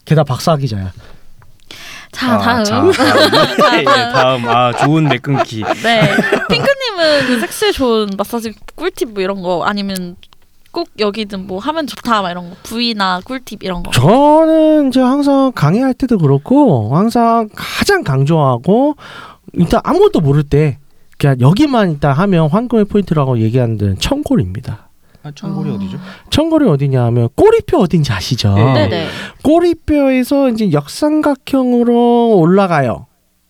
[0.05, 0.91] 게다가 박사 기자야.
[2.11, 2.63] 자 아, 다음.
[2.63, 3.79] 자, 다음.
[3.79, 4.47] 예, 다음.
[4.47, 5.61] 아 좋은 매 끊기.
[5.83, 6.15] 네.
[6.49, 10.15] 핑크님은 그 섹스에 좋은 마사지 꿀팁 뭐 이런 거 아니면
[10.71, 13.91] 꼭 여기든 뭐 하면 좋다 막 이런 거 부위나 꿀팁 이런 거.
[13.91, 18.95] 저는 이제 항상 강의할 때도 그렇고 항상 가장 강조하고
[19.53, 20.77] 일단 아무것도 모를 때
[21.17, 24.86] 그냥 여기만 일단 하면 황금의 포인트라고 얘기하는 데는 청골입니다.
[25.27, 25.73] 아, 청골이 어.
[25.73, 25.97] 어디죠?
[26.29, 28.53] 청골이 어디냐 하면 꼬리뼈 어딘지 아시죠?
[28.55, 28.73] 네.
[28.73, 29.07] 네네.
[29.43, 33.07] 꼬리뼈에서 이제 역삼각형으로 올라가요.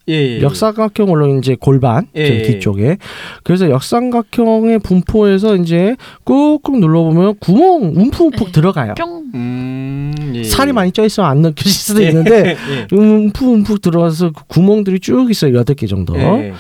[0.09, 0.41] 예, 예.
[0.41, 2.41] 역삼각형으로 이제 골반 예, 좀 예.
[2.43, 2.97] 뒤쪽에
[3.43, 8.51] 그래서 역삼각형의 분포에서 이제 꾹꾹 눌러보면 구멍 움푹움푹 예.
[8.53, 8.93] 들어가요.
[8.95, 9.23] 뿅.
[9.35, 10.43] 음, 예.
[10.45, 12.07] 살이 많이 쪄 있으면 안 느껴질 수도 예.
[12.07, 12.95] 있는데 예.
[12.95, 16.17] 움푹움푹 들어가서 그 구멍들이 쭉 있어요 여덟 개 정도.
[16.17, 16.53] 예.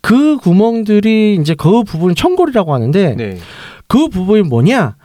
[0.00, 3.38] 그 구멍들이 이제 그 부분을 청골이라고 하는데 네.
[3.88, 4.96] 그 부분이 뭐냐?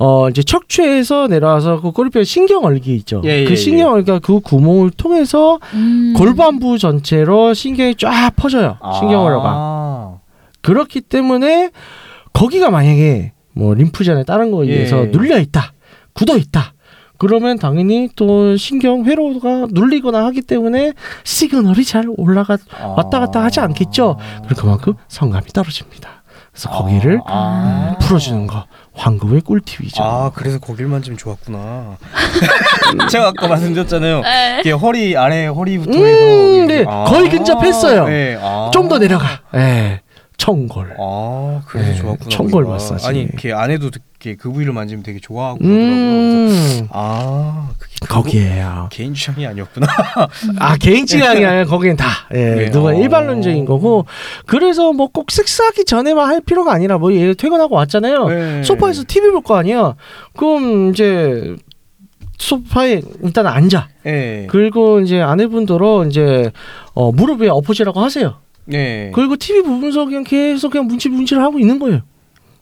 [0.00, 3.20] 어 이제 척추에서 내려와서 그 꼬리뼈 신경 얼기 있죠.
[3.24, 6.14] 예, 예, 그 신경 얼기가 그 구멍을 통해서 음.
[6.16, 8.76] 골반부 전체로 신경이 쫙 퍼져요.
[8.80, 10.18] 아.
[10.62, 11.70] 그렇기 때문에
[12.32, 14.74] 거기가 만약에 뭐 림프전에 다른 거에 예.
[14.74, 15.72] 의해서 눌려 있다,
[16.12, 16.74] 굳어 있다.
[17.18, 20.92] 그러면 당연히 또 신경 회로가 눌리거나 하기 때문에
[21.24, 22.56] 시그널이 잘 올라가
[22.96, 24.16] 왔다 갔다 하지 않겠죠.
[24.44, 26.17] 그리고 그만큼 성감이 떨어집니다.
[26.58, 27.94] 그래서 거기를 아.
[28.00, 30.02] 풀어주는 거 황금의 꿀팁이죠.
[30.02, 31.96] 아 그래서 거길 만지면 좋았구나.
[33.10, 34.20] 제가 아까 말씀드렸잖아요.
[34.22, 34.58] 네.
[34.60, 36.84] 이게 허리 아래 허리부터 음, 해서 네.
[36.88, 37.04] 아.
[37.04, 38.08] 거의 근접했어요.
[38.08, 38.36] 네.
[38.42, 38.70] 아.
[38.72, 39.26] 좀 더 내려가.
[39.54, 40.00] 예,
[40.38, 40.96] 청골.
[40.98, 42.28] 아 그래서 네, 좋았구나.
[42.30, 42.64] 청골.
[42.64, 43.06] 마사지.
[43.06, 46.48] 아니 이렇게 아내도 이렇게 그 부위를 만지면 되게 좋아하고 그러더라고요.
[46.48, 48.88] 그래서 음, 아 그게 그 거- 거기에요.
[48.92, 49.86] 개인 취향이 아니었구나.
[50.60, 52.70] 아 개인 취향이 아니라 거기는 다 예, 네.
[52.70, 52.92] 누가 어.
[52.94, 54.06] 일반론적인 거고
[54.46, 58.62] 그래서 뭐꼭 섹스하기 전에만 할 필요가 아니라 뭐 얘 퇴근하고 왔잖아요 네.
[58.62, 59.94] 소파에서 TV 볼 거 아니야
[60.36, 61.56] 그럼 이제
[62.38, 64.46] 소파에 일단 앉아 네.
[64.48, 66.50] 그리고 이제 아내분들어 이제
[66.94, 69.10] 어, 무릎 위에 엎어지라고 하세요 네.
[69.14, 72.02] 그리고 TV 보면서 그냥 계속 그냥 문질 문질 하고 있는 거예요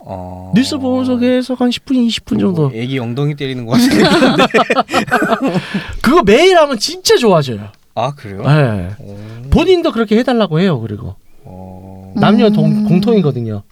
[0.09, 0.53] 어...
[0.55, 4.05] 뉴스 보면서 계속 한 10분 20분 정도 뭐 애기 엉덩이 때리는 거 같은데.
[6.01, 8.43] 그거 매일 하면 진짜 좋아져요 아 그래요?
[8.47, 8.91] 예.
[8.99, 9.43] 어...
[9.51, 12.13] 본인도 그렇게 해달라고 해요 그리고 어...
[12.17, 12.53] 남녀 음.
[12.53, 13.65] 동, 공통이거든요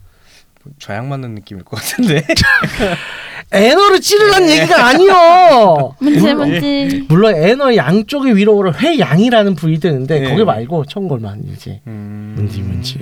[0.78, 2.24] 좌양 맞는 느낌일 것 같은데.
[3.52, 5.94] 애너를 찌르라는 얘기가 아니요.
[6.00, 7.04] 문제 문제.
[7.08, 10.30] 물론 애너 양쪽에 위로 오른 회양이라는 부위도 있는데 네.
[10.30, 12.32] 거기 말고 청골만 이제 음...
[12.36, 12.98] 문지 문지.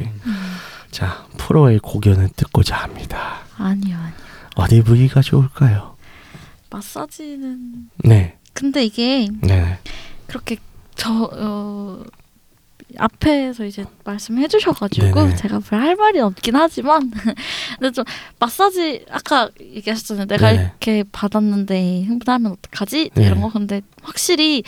[0.93, 3.41] 자 프로의 고견을 듣고자 합니다.
[3.57, 4.13] 아니요 아니요.
[4.57, 5.97] 어디 부위가 좋을까요?
[6.71, 9.79] 마사지는 네, 근데 이게 네,
[10.27, 10.57] 그렇게
[10.95, 12.03] 저 어,
[12.99, 15.37] 앞에서 이제 말씀해 주셔가지고 네네.
[15.37, 17.11] 제가 별 할 말이 없긴 하지만
[17.79, 18.05] 근데 좀
[18.39, 20.61] 마사지 아까 얘기하셨잖아요 내가 네.
[20.61, 23.27] 이렇게 받았는데 흥분하면 어떡하지 네.
[23.27, 24.63] 이런 거 근데 확실히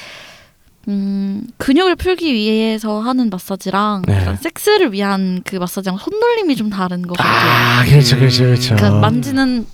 [0.89, 4.37] 음 근육을 풀기 위해서 하는 마사지랑 네.
[4.37, 8.77] 섹스를 위한 그 마사지랑 손놀림이 좀 다른 것 같아요 아 그렇죠, 그렇죠, 그렇죠.
[8.77, 9.67] 그 만지는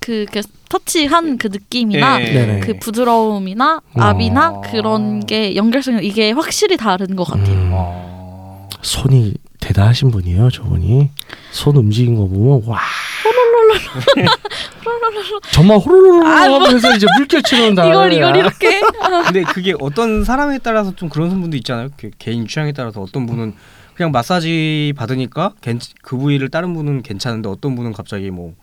[0.00, 2.60] 그, 그 터치한 그 느낌이나 예.
[2.62, 4.00] 그 부드러움이나 어.
[4.00, 7.54] 압이나 그런 게 연결성이 이게 확실히 다른 것 같아요.
[7.54, 8.68] 음, 어...
[8.82, 11.10] 손이 대단하신 분이에요, 저분이.
[11.50, 12.78] 손 움직인 거 보면 와.
[14.84, 16.64] 호롤롤 정말 호로로로 아, 뭐.
[16.64, 17.86] 하면서 이제 물결 치는 다.
[17.86, 21.88] 이걸 이걸 이렇게 아, 근데 그게 어떤 사람에 따라서 좀 그런 분도 있잖아요.
[21.96, 23.54] 그 개인 취향에 따라서 어떤 분은
[23.94, 28.54] 그냥 마사지 받으니까 괜, 그 부위를 다른 분은 괜찮은데 어떤 분은 갑자기 뭐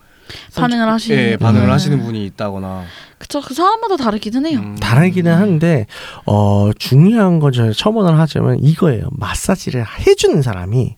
[0.55, 1.71] 반응을 하시는 예, 반응을 음.
[1.71, 2.85] 하시는 분이 있다거나
[3.17, 4.59] 그쵸 그 사람마다 다르기는 해요.
[4.59, 4.75] 음.
[4.75, 5.85] 다르기는 한데
[6.25, 9.07] 어 중요한 건 제가 첨언을 하자면 이거예요.
[9.11, 10.95] 마사지를 해주는 사람이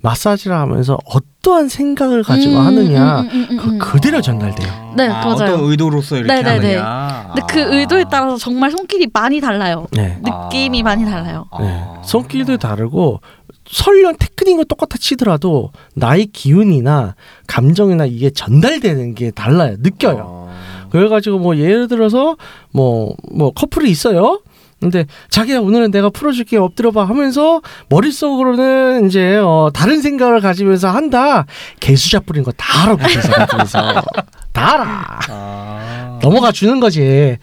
[0.00, 3.56] 마사지를 하면서 어떠한 생각을 가지고 음, 하느냐 음, 음.
[3.56, 4.94] 그 그대로 전달돼요.
[4.96, 5.34] 네, 아, 맞아요.
[5.34, 6.76] 어떤 의도로서 이렇게 네, 네, 네.
[6.76, 7.32] 하느냐.
[7.34, 7.76] 근데 그 아.
[7.76, 9.86] 의도에 따라서 정말 손길이 많이 달라요.
[9.92, 10.20] 네.
[10.22, 11.46] 느낌이 많이 달라요.
[11.50, 11.62] 아.
[11.62, 11.84] 네.
[12.04, 13.20] 손길도 다르고
[13.66, 17.14] 설령 테크닉은 똑같아 치더라도 나의 기운이나
[17.46, 19.76] 감정이나 이게 전달되는 게 달라요.
[19.80, 20.48] 느껴요.
[20.50, 20.88] 아.
[20.90, 22.36] 그래가지고 뭐 예를 들어서
[22.72, 24.40] 뭐뭐 커플이 있어요.
[24.80, 31.46] 근데 자기야 오늘은 내가 풀어줄게 엎드려봐 하면서 머릿속으로는 이제 어 다른 생각을 가지면서 한다
[31.80, 34.02] 개수작 부린 거 다 알아 그래서 그래서
[34.52, 36.18] 다 알아 아.
[36.22, 37.36] 넘어가 주는 거지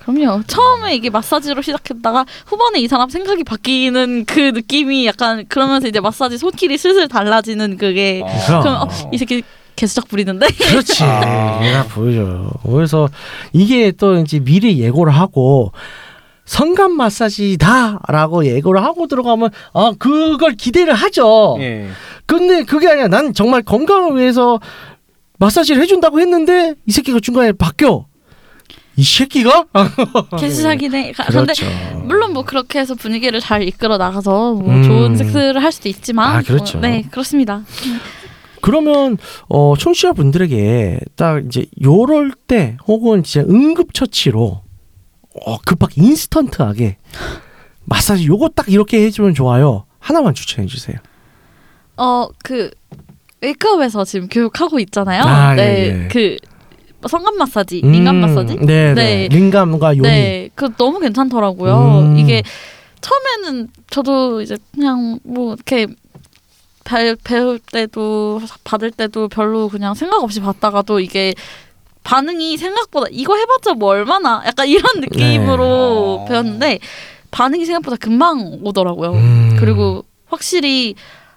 [0.00, 0.42] 그럼요.
[0.48, 6.38] 처음에 이게 마사지로 시작했다가 후반에 이 사람 생각이 바뀌는 그 느낌이 약간 그러면서 이제 마사지
[6.38, 8.60] 손길이 슬슬 달라지는 그게 아.
[8.60, 9.42] 그럼 어, 이 새끼
[9.76, 11.60] 개수작 부리는데 그렇지 아.
[11.64, 13.08] 얘가 보여줘요 그래서
[13.52, 15.72] 이게 또 이제 미리 예고를 하고
[16.44, 21.88] 성감 마사지다라고 예고를 하고 들어가면 아 그걸 기대를 하죠 예.
[22.26, 23.08] 근데 그게 아니야.
[23.08, 24.58] 난 정말 건강을 위해서
[25.38, 28.06] 마사지를 해준다고 했는데 이 새끼가 중간에 바뀌어.
[28.96, 29.64] 이 새끼가?
[30.38, 31.12] 개수작이네.
[31.12, 31.66] 가- 근데 그렇죠.
[32.04, 34.82] 물론 뭐 그렇게 해서 분위기를 잘 이끌어 나가서 뭐 음.
[34.82, 36.78] 좋은 섹스를 할 수도 있지만 아, 그렇죠.
[36.78, 37.62] 뭐, 네 그렇습니다.
[38.60, 44.62] 그러면 어 청취자 분들에게 딱 이제 요럴 때 혹은 진짜 응급처치로
[45.46, 46.96] 어 급하게 인스턴트하게
[47.84, 49.84] 마사지 요거 딱 이렇게 해주면 좋아요.
[49.98, 50.96] 하나만 추천해 주세요.
[51.96, 52.70] 어 그
[53.42, 55.22] 웨이크업에서 지금 교육하고 있잖아요.
[55.22, 56.08] 아, 네, 예, 예.
[56.08, 56.36] 그
[57.08, 58.56] 성감 마사지, 민감 음, 마사지.
[58.56, 58.94] 네, 네.
[58.94, 59.28] 네.
[59.28, 60.02] 링감과 요니.
[60.08, 62.02] 네, 그 너무 괜찮더라고요.
[62.12, 62.16] 음.
[62.18, 62.44] 이게
[63.00, 65.88] 처음에는 저도 이제 그냥 뭐 이렇게
[66.84, 71.34] 배, 배울 때도 받을 때도 별로 그냥 생각 없이 받다가도 이게
[72.04, 76.32] 반응이 생각보다 이거 해봤자 뭐 얼마나 약간 이런 느낌으로 네.
[76.32, 76.78] 배웠는데
[77.30, 79.12] 반응이 생각보다 금방 오더라고요.
[79.12, 79.56] 음.
[79.58, 80.94] 그리고 확실히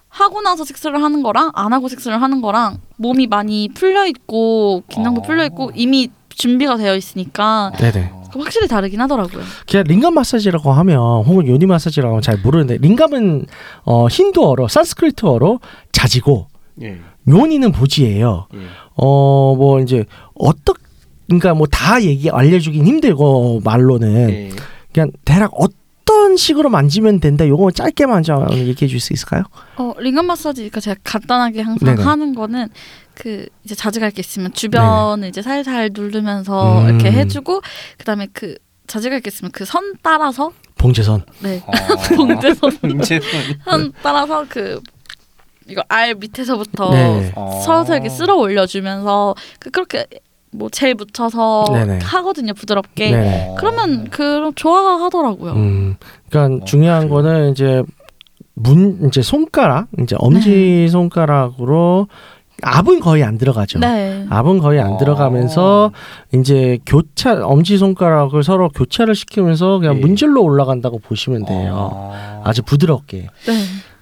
[0.10, 5.21] 하고 나서 섹스를 하는 거랑 안 하고 섹스를 하는 거랑 몸이 많이 풀려 있고 긴장도
[5.21, 5.23] 어.
[5.23, 8.12] 풀려 있고 이미 준비가 되어 있으니까 네네.
[8.38, 9.43] 확실히 다르긴 하더라고요.
[9.69, 13.45] 그냥 링감 마사지라고 하면 혹은 요니 마사지라고 하면 잘 모르는데 링감은
[13.84, 15.60] 어 힌두어로 산스크리트어로
[15.93, 16.47] 자지고
[16.81, 16.99] 예.
[17.27, 18.47] 요니는 보지예요.
[18.53, 18.59] 예.
[18.95, 20.75] 어뭐 이제 어떻
[21.27, 24.49] 그러니까 뭐 다 얘기 알려주긴 힘들고 말로는 예.
[24.93, 27.47] 그냥 대략 어떤 식으로 만지면 된다.
[27.47, 29.43] 요거 짧게만 좀 얘기해 줄 수 있을까요?
[29.77, 32.03] 어 링건 마사지 그러니까 제가 간단하게 항상 네네.
[32.03, 32.69] 하는 거는
[33.13, 36.89] 그 이제 자지갈 게 있으면 주변을 이제 살살 누르면서 음.
[36.89, 37.61] 이렇게 해주고
[37.97, 38.55] 그다음에 그
[38.88, 41.23] 자지갈 게 있으면 그 선 따라서 봉제선.
[41.41, 41.71] 네 어.
[42.15, 43.21] 봉제선 봉제선.
[43.63, 44.79] 선 따라서 그
[45.67, 47.32] 이거 알 밑에서부터 네.
[47.36, 47.60] 어.
[47.65, 50.06] 서서히 이렇게 쓸어 올려주면서 그 그렇게
[50.51, 51.99] 뭐 젤 묻혀서 네네.
[52.01, 53.56] 하거든요 부드럽게 네.
[53.58, 55.54] 그러면 그 좋아하더라고요.
[55.54, 55.95] 음.
[56.30, 57.13] 그러니까 어, 중요한 그래요?
[57.13, 57.84] 거는 이제
[58.54, 62.08] 문 이제 손가락 이제 엄지 손가락으로
[62.63, 63.80] 압은 거의 안 들어가죠.
[63.80, 64.25] 네.
[64.30, 64.97] 압은 거의 안 어.
[64.97, 65.91] 들어가면서
[66.34, 69.99] 이제 교차 엄지 손가락을 서로 교차를 시키면서 그냥 예.
[69.99, 72.12] 문질러 올라간다고 보시면 돼요.
[72.13, 72.41] 아.
[72.45, 73.28] 아주 부드럽게.
[73.45, 73.54] 네.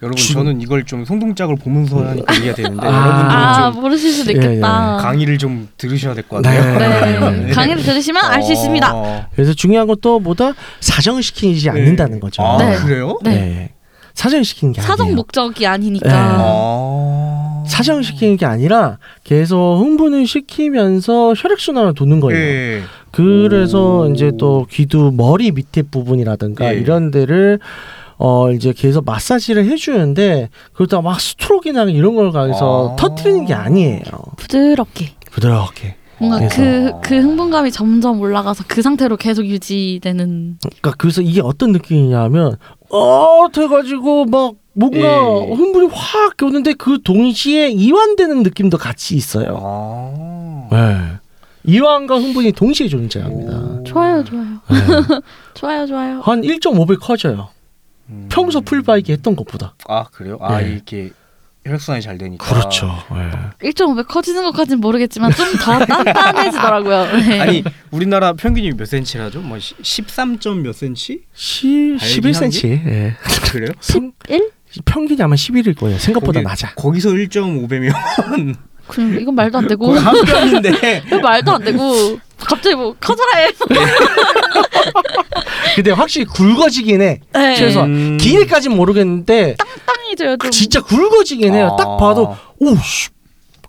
[0.04, 2.92] 여러분 주- 저는 이걸 좀 손동작을 보면서 하니까 이해가 되는데 아.
[2.92, 4.98] 여러분들은 아좀 모르실 수도 예, 있겠다.
[5.02, 6.50] 강의를 좀 들으셔야 될것 네.
[6.58, 7.30] 같아요.
[7.32, 7.52] 네.
[7.52, 8.92] 강의를 들으시면 알 수 있습니다.
[8.94, 9.26] 어.
[9.34, 12.44] 그래서 중요한 건 또 뭐다 사정시키지 않는다는 거죠.
[12.44, 12.76] 아, 네.
[12.78, 13.18] 그래요?
[13.24, 13.70] 네.
[14.16, 15.16] 사정시키는 게 사정 아니에요.
[15.16, 16.10] 목적이 아니니까.
[16.10, 16.14] 네.
[16.16, 17.64] 아.
[17.68, 22.40] 사정시키는 게 아니라 계속 흥분을 시키면서 혈액순환을 도는 거예요.
[22.40, 22.82] 예.
[23.12, 24.12] 그래서 오.
[24.12, 26.80] 이제 또 귀두 머리 밑에 부분이라든가 예.
[26.80, 27.60] 이런 데를
[28.26, 32.96] 어 이제 계속 마사지를 해주는데 그러다가 막 스트로크나 이런 걸 가해서 아.
[32.96, 34.02] 터트리는 게 아니에요.
[34.38, 35.10] 부드럽게.
[35.30, 35.96] 부드럽게.
[36.20, 40.58] 뭔가 그래서- 그, 그 흥분감이 점점 올라가서 그 상태로 계속 유지되는.
[40.62, 42.56] 그러니까 그래서 이게 어떤 느낌이냐면
[42.90, 45.54] 어 돼가지고 막 뭔가 예.
[45.54, 49.60] 흥분이 확 오는데 그 동시에 이완되는 느낌도 같이 있어요.
[49.62, 50.68] 아.
[50.72, 51.20] 네.
[51.66, 53.54] 이완과 흥분이 동시에 존재합니다.
[53.58, 53.84] 오.
[53.84, 54.46] 좋아요, 좋아요.
[54.70, 55.20] 네.
[55.56, 56.22] 좋아요, 좋아요.
[56.22, 57.50] 한 1.5배 커져요.
[58.10, 58.28] 음.
[58.32, 59.76] 평소 풀바이기 했던 것보다.
[59.88, 60.38] 아 그래요?
[60.42, 60.72] 아 네.
[60.72, 61.12] 이렇게
[61.66, 62.46] 혈액순환이 잘 되니까.
[62.46, 62.88] 그렇죠.
[63.12, 63.70] 네.
[63.72, 67.06] 1.5배 커지는 것까지는 모르겠지만 좀 더 단단해지더라고요.
[67.30, 67.40] 네.
[67.40, 69.40] 아니 우리나라 평균이 몇 센치라죠?
[69.42, 71.24] 뭐 13점 몇 센치?
[71.34, 72.66] 10, 알긴 11cm.
[72.88, 73.16] 예.
[73.52, 73.72] 그래요?
[73.88, 74.52] 평, 1?
[74.84, 75.98] 평균이 아마 11일 거예요.
[76.00, 76.74] 생각보다 거기- 낮아.
[76.76, 77.94] 거기서 1.5배면
[78.88, 83.38] 그럼 이건 말도 안 되고 거의 한 뼘인데 이거 말도 안 되고 갑자기 뭐 커져라
[83.38, 83.52] 해.
[85.76, 87.20] 근데 확실히 굵어지긴 해.
[87.34, 87.56] 네.
[87.58, 88.18] 그래서 음.
[88.20, 90.52] 길이까진 모르겠는데 땅이져요 좀.
[90.52, 91.70] 진짜 굵어지긴 해요.
[91.74, 91.76] 아.
[91.76, 93.10] 딱 봐도 오 씨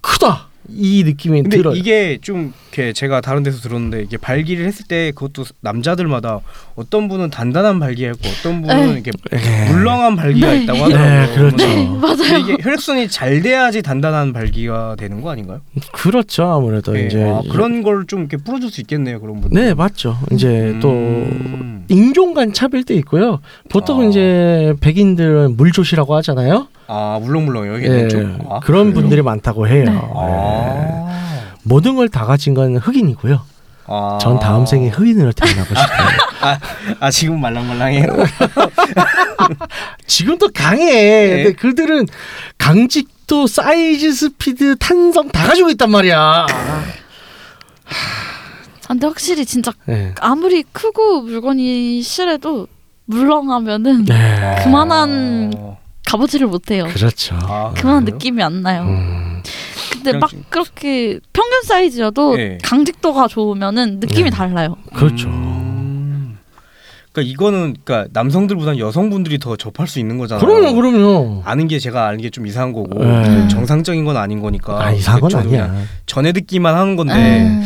[0.01, 1.75] 크다 이 느낌이 근데 들어요.
[1.77, 6.41] 이게 좀 이렇게 제가 다른 데서 들었는데 이게 발기를 했을 때 그것도 남자들마다
[6.75, 8.93] 어떤 분은 단단한 발기가 있고 어떤 분은 네.
[8.93, 9.71] 이렇게 네.
[9.73, 10.63] 물렁한 발기가 네.
[10.63, 11.27] 있다고 하더라고요.
[11.27, 11.57] 네, 그렇죠.
[11.57, 12.39] 네 맞아요.
[12.39, 15.61] 이게 혈액순이 잘 돼야지 단단한 발기가 되는 거 아닌가요?
[15.93, 17.07] 그렇죠 아무래도 네.
[17.07, 19.61] 이제 아, 그런 걸 좀 이렇게 풀어줄 수 있겠네요 그런 분들.
[19.63, 20.19] 네 맞죠.
[20.33, 21.85] 이제 또 음.
[21.89, 23.41] 인종 간 차별도 있고요.
[23.71, 24.05] 보통 아.
[24.07, 26.69] 이제 백인들은 물조시라고 하잖아요.
[26.87, 28.39] 아 물렁물렁해요 이게 예, 좀.
[28.51, 28.95] 아, 그런 그래요?
[28.95, 29.85] 분들이 많다고 해요.
[29.85, 29.93] 네.
[29.93, 29.99] 예.
[30.15, 31.55] 아.
[31.63, 33.41] 모든 걸 다 가진 건 흑인이고요.
[33.87, 34.19] 아.
[34.21, 36.09] 전 다음 생에 흑인으로 태어나고 싶어요.
[36.43, 36.59] 아,
[37.01, 38.07] 아 지금 말랑말랑해요.
[40.07, 40.85] 지금도 강해.
[40.85, 41.43] 네.
[41.45, 42.07] 근데 그들은
[42.59, 46.19] 강직도 사이즈, 스피드, 탄성 다 가지고 있단 말이야.
[46.47, 46.47] 아,
[48.89, 50.15] 근데 확실히 진짜 네.
[50.21, 52.67] 아무리 크고 물건이 실해도
[53.07, 54.61] 물렁하면은 네.
[54.63, 55.53] 그만한
[56.15, 56.17] 아.
[56.17, 56.85] 값어치를 못해요.
[56.95, 57.37] 그렇죠.
[57.43, 58.15] 아, 그만한 그래요?
[58.15, 58.83] 느낌이 안 나요.
[58.85, 59.43] 음,
[59.93, 62.59] 근데 막 좀- 그렇게 평균 사이즈여도 네.
[62.63, 64.31] 강직도가 좋으면은 느낌이 네.
[64.31, 64.77] 달라요.
[64.95, 65.29] 그렇죠.
[65.29, 66.39] 음.
[67.13, 70.45] 그러니까 이거는 그러니까 남성들보다는 여성분들이 더 접할 수 있는 거잖아요.
[70.45, 71.43] 그럼요, 그럼요.
[71.45, 73.47] 아는 게 제가 아는 게 좀 이상한 거고 네.
[73.49, 74.85] 정상적인 건 아닌 거니까.
[74.85, 75.73] 아, 이상한 건 아니야.
[76.07, 77.15] 전해 듣기만 하는 건데.
[77.43, 77.65] 음,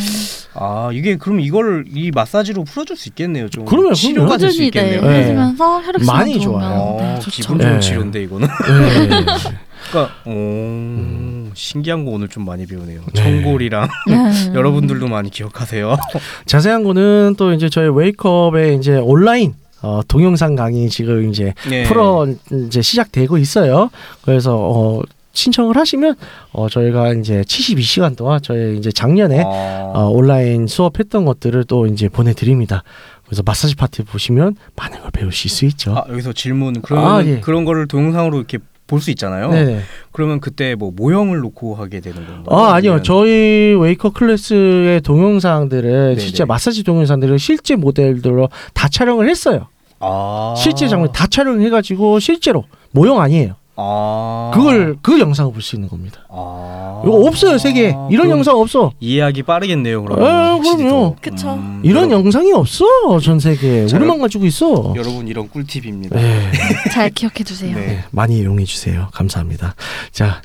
[0.61, 3.49] 아 이게 그럼 이걸 이 마사지로 풀어줄 수 있겠네요.
[3.49, 5.09] 좀 그럼요, 치료가 될수 꾸준히 네, 있겠네요.
[5.09, 5.23] 네.
[5.23, 6.97] 해주면서 혈액순환 많이 좋아요.
[6.99, 7.19] 네, 어.
[7.31, 7.81] 기분 좋은 네.
[7.81, 8.49] 치료인데 이거는.
[8.49, 9.25] 네.
[9.91, 13.01] 그러니까 오, 신기한 거 오늘 좀 많이 배우네요.
[13.15, 13.23] 네.
[13.23, 14.51] 청골이랑 네.
[14.53, 15.97] 여러분들도 많이 기억하세요.
[16.47, 21.85] 자세한 거는 또 이제 저희 웨이크업에 이제 온라인 어, 동영상 강의 지금 이제 네.
[21.85, 22.27] 풀어
[22.67, 23.91] 이제 시작되고 있어요.
[24.23, 25.03] 그래서 어,
[25.39, 26.17] 신청을 하시면
[26.53, 29.93] 어, 저희가 이제 72시간 동안 저희 이제 작년에 아.
[29.95, 32.83] 어, 온라인 수업했던 것들을 또 이제 보내드립니다.
[33.25, 35.95] 그래서 마사지 파티 보시면 많은 걸 배우실 수 있죠.
[35.97, 37.41] 아, 여기서 질문 그런 아, 예.
[37.41, 38.59] 그런 거를 동영상으로 이렇게
[38.89, 39.51] 볼 수 있잖아요.
[39.53, 39.81] 네네.
[40.13, 42.59] 그러면 그때 뭐 모형을 놓고 하게 되는 건가요?
[42.59, 46.17] 아 아니요 저희 웨이커 클래스의 동영상들을 네네.
[46.17, 49.69] 진짜 마사지 동영상들을 실제 모델들로 다 촬영을 했어요.
[50.01, 50.55] 아.
[50.57, 53.57] 실제 장면 다 촬영해가지고 실제로 모형 아니에요.
[53.81, 54.51] 아.
[54.55, 56.21] 그걸 그 영상을 볼 수 있는 겁니다.
[56.29, 57.01] 아.
[57.05, 58.93] 이거 없어요 세계 이런 그럼 영상 없어.
[59.01, 60.03] 이해하기 빠르겠네요.
[60.05, 60.91] 그러면 아, 확실히 그럼요.
[60.91, 61.17] 더.
[61.21, 61.55] 그쵸.
[61.55, 62.85] 음, 이런 여러분, 영상이 없어
[63.23, 64.95] 전 세계 에 자, 우리만 가지고 있어.
[64.97, 66.17] 여러분 이런 꿀팁입니다.
[66.17, 66.51] 네.
[66.93, 67.75] 잘 기억해 주세요.
[67.77, 67.87] 네.
[67.87, 69.09] 네, 많이 이용해 주세요.
[69.13, 69.75] 감사합니다.
[70.11, 70.43] 자,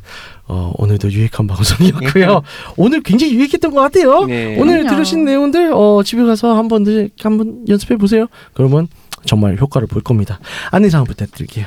[0.48, 2.42] 어, 오늘도 유익한 방송이었고요.
[2.78, 4.26] 오늘 굉장히 유익했던 것 같아요.
[4.26, 4.58] 네.
[4.60, 4.90] 오늘 그럼요.
[4.96, 6.86] 들으신 내용들 어, 집에 가서 한번
[7.22, 8.28] 한번 연습해 보세요.
[8.54, 8.88] 그러면
[9.26, 10.40] 정말 효과를 볼 겁니다.
[10.72, 11.66] 안내사항 부탁드릴게요.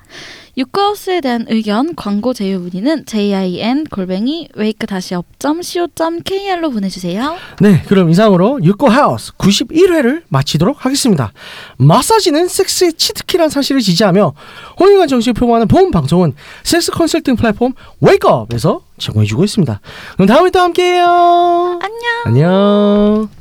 [0.57, 7.37] 유쿠하우스에 대한 의견, 광고 제휴 문의는 jin 골뱅이 wake-up.co.kr로 보내주세요.
[7.61, 11.31] 네, 그럼 이상으로 육고 하우스 91회를 마치도록 하겠습니다.
[11.77, 14.33] 마사지는 섹스의 치트키란 사실을 지지하며
[14.79, 16.33] 홍익한 정신을 표방하는 본 방송은
[16.63, 19.79] 섹스 컨설팅 플랫폼 웨이크업에서 제공해주고 있습니다.
[20.15, 21.79] 그럼 다음에 또 함께해요.
[21.81, 22.07] 안녕.
[22.25, 23.36] 안녕.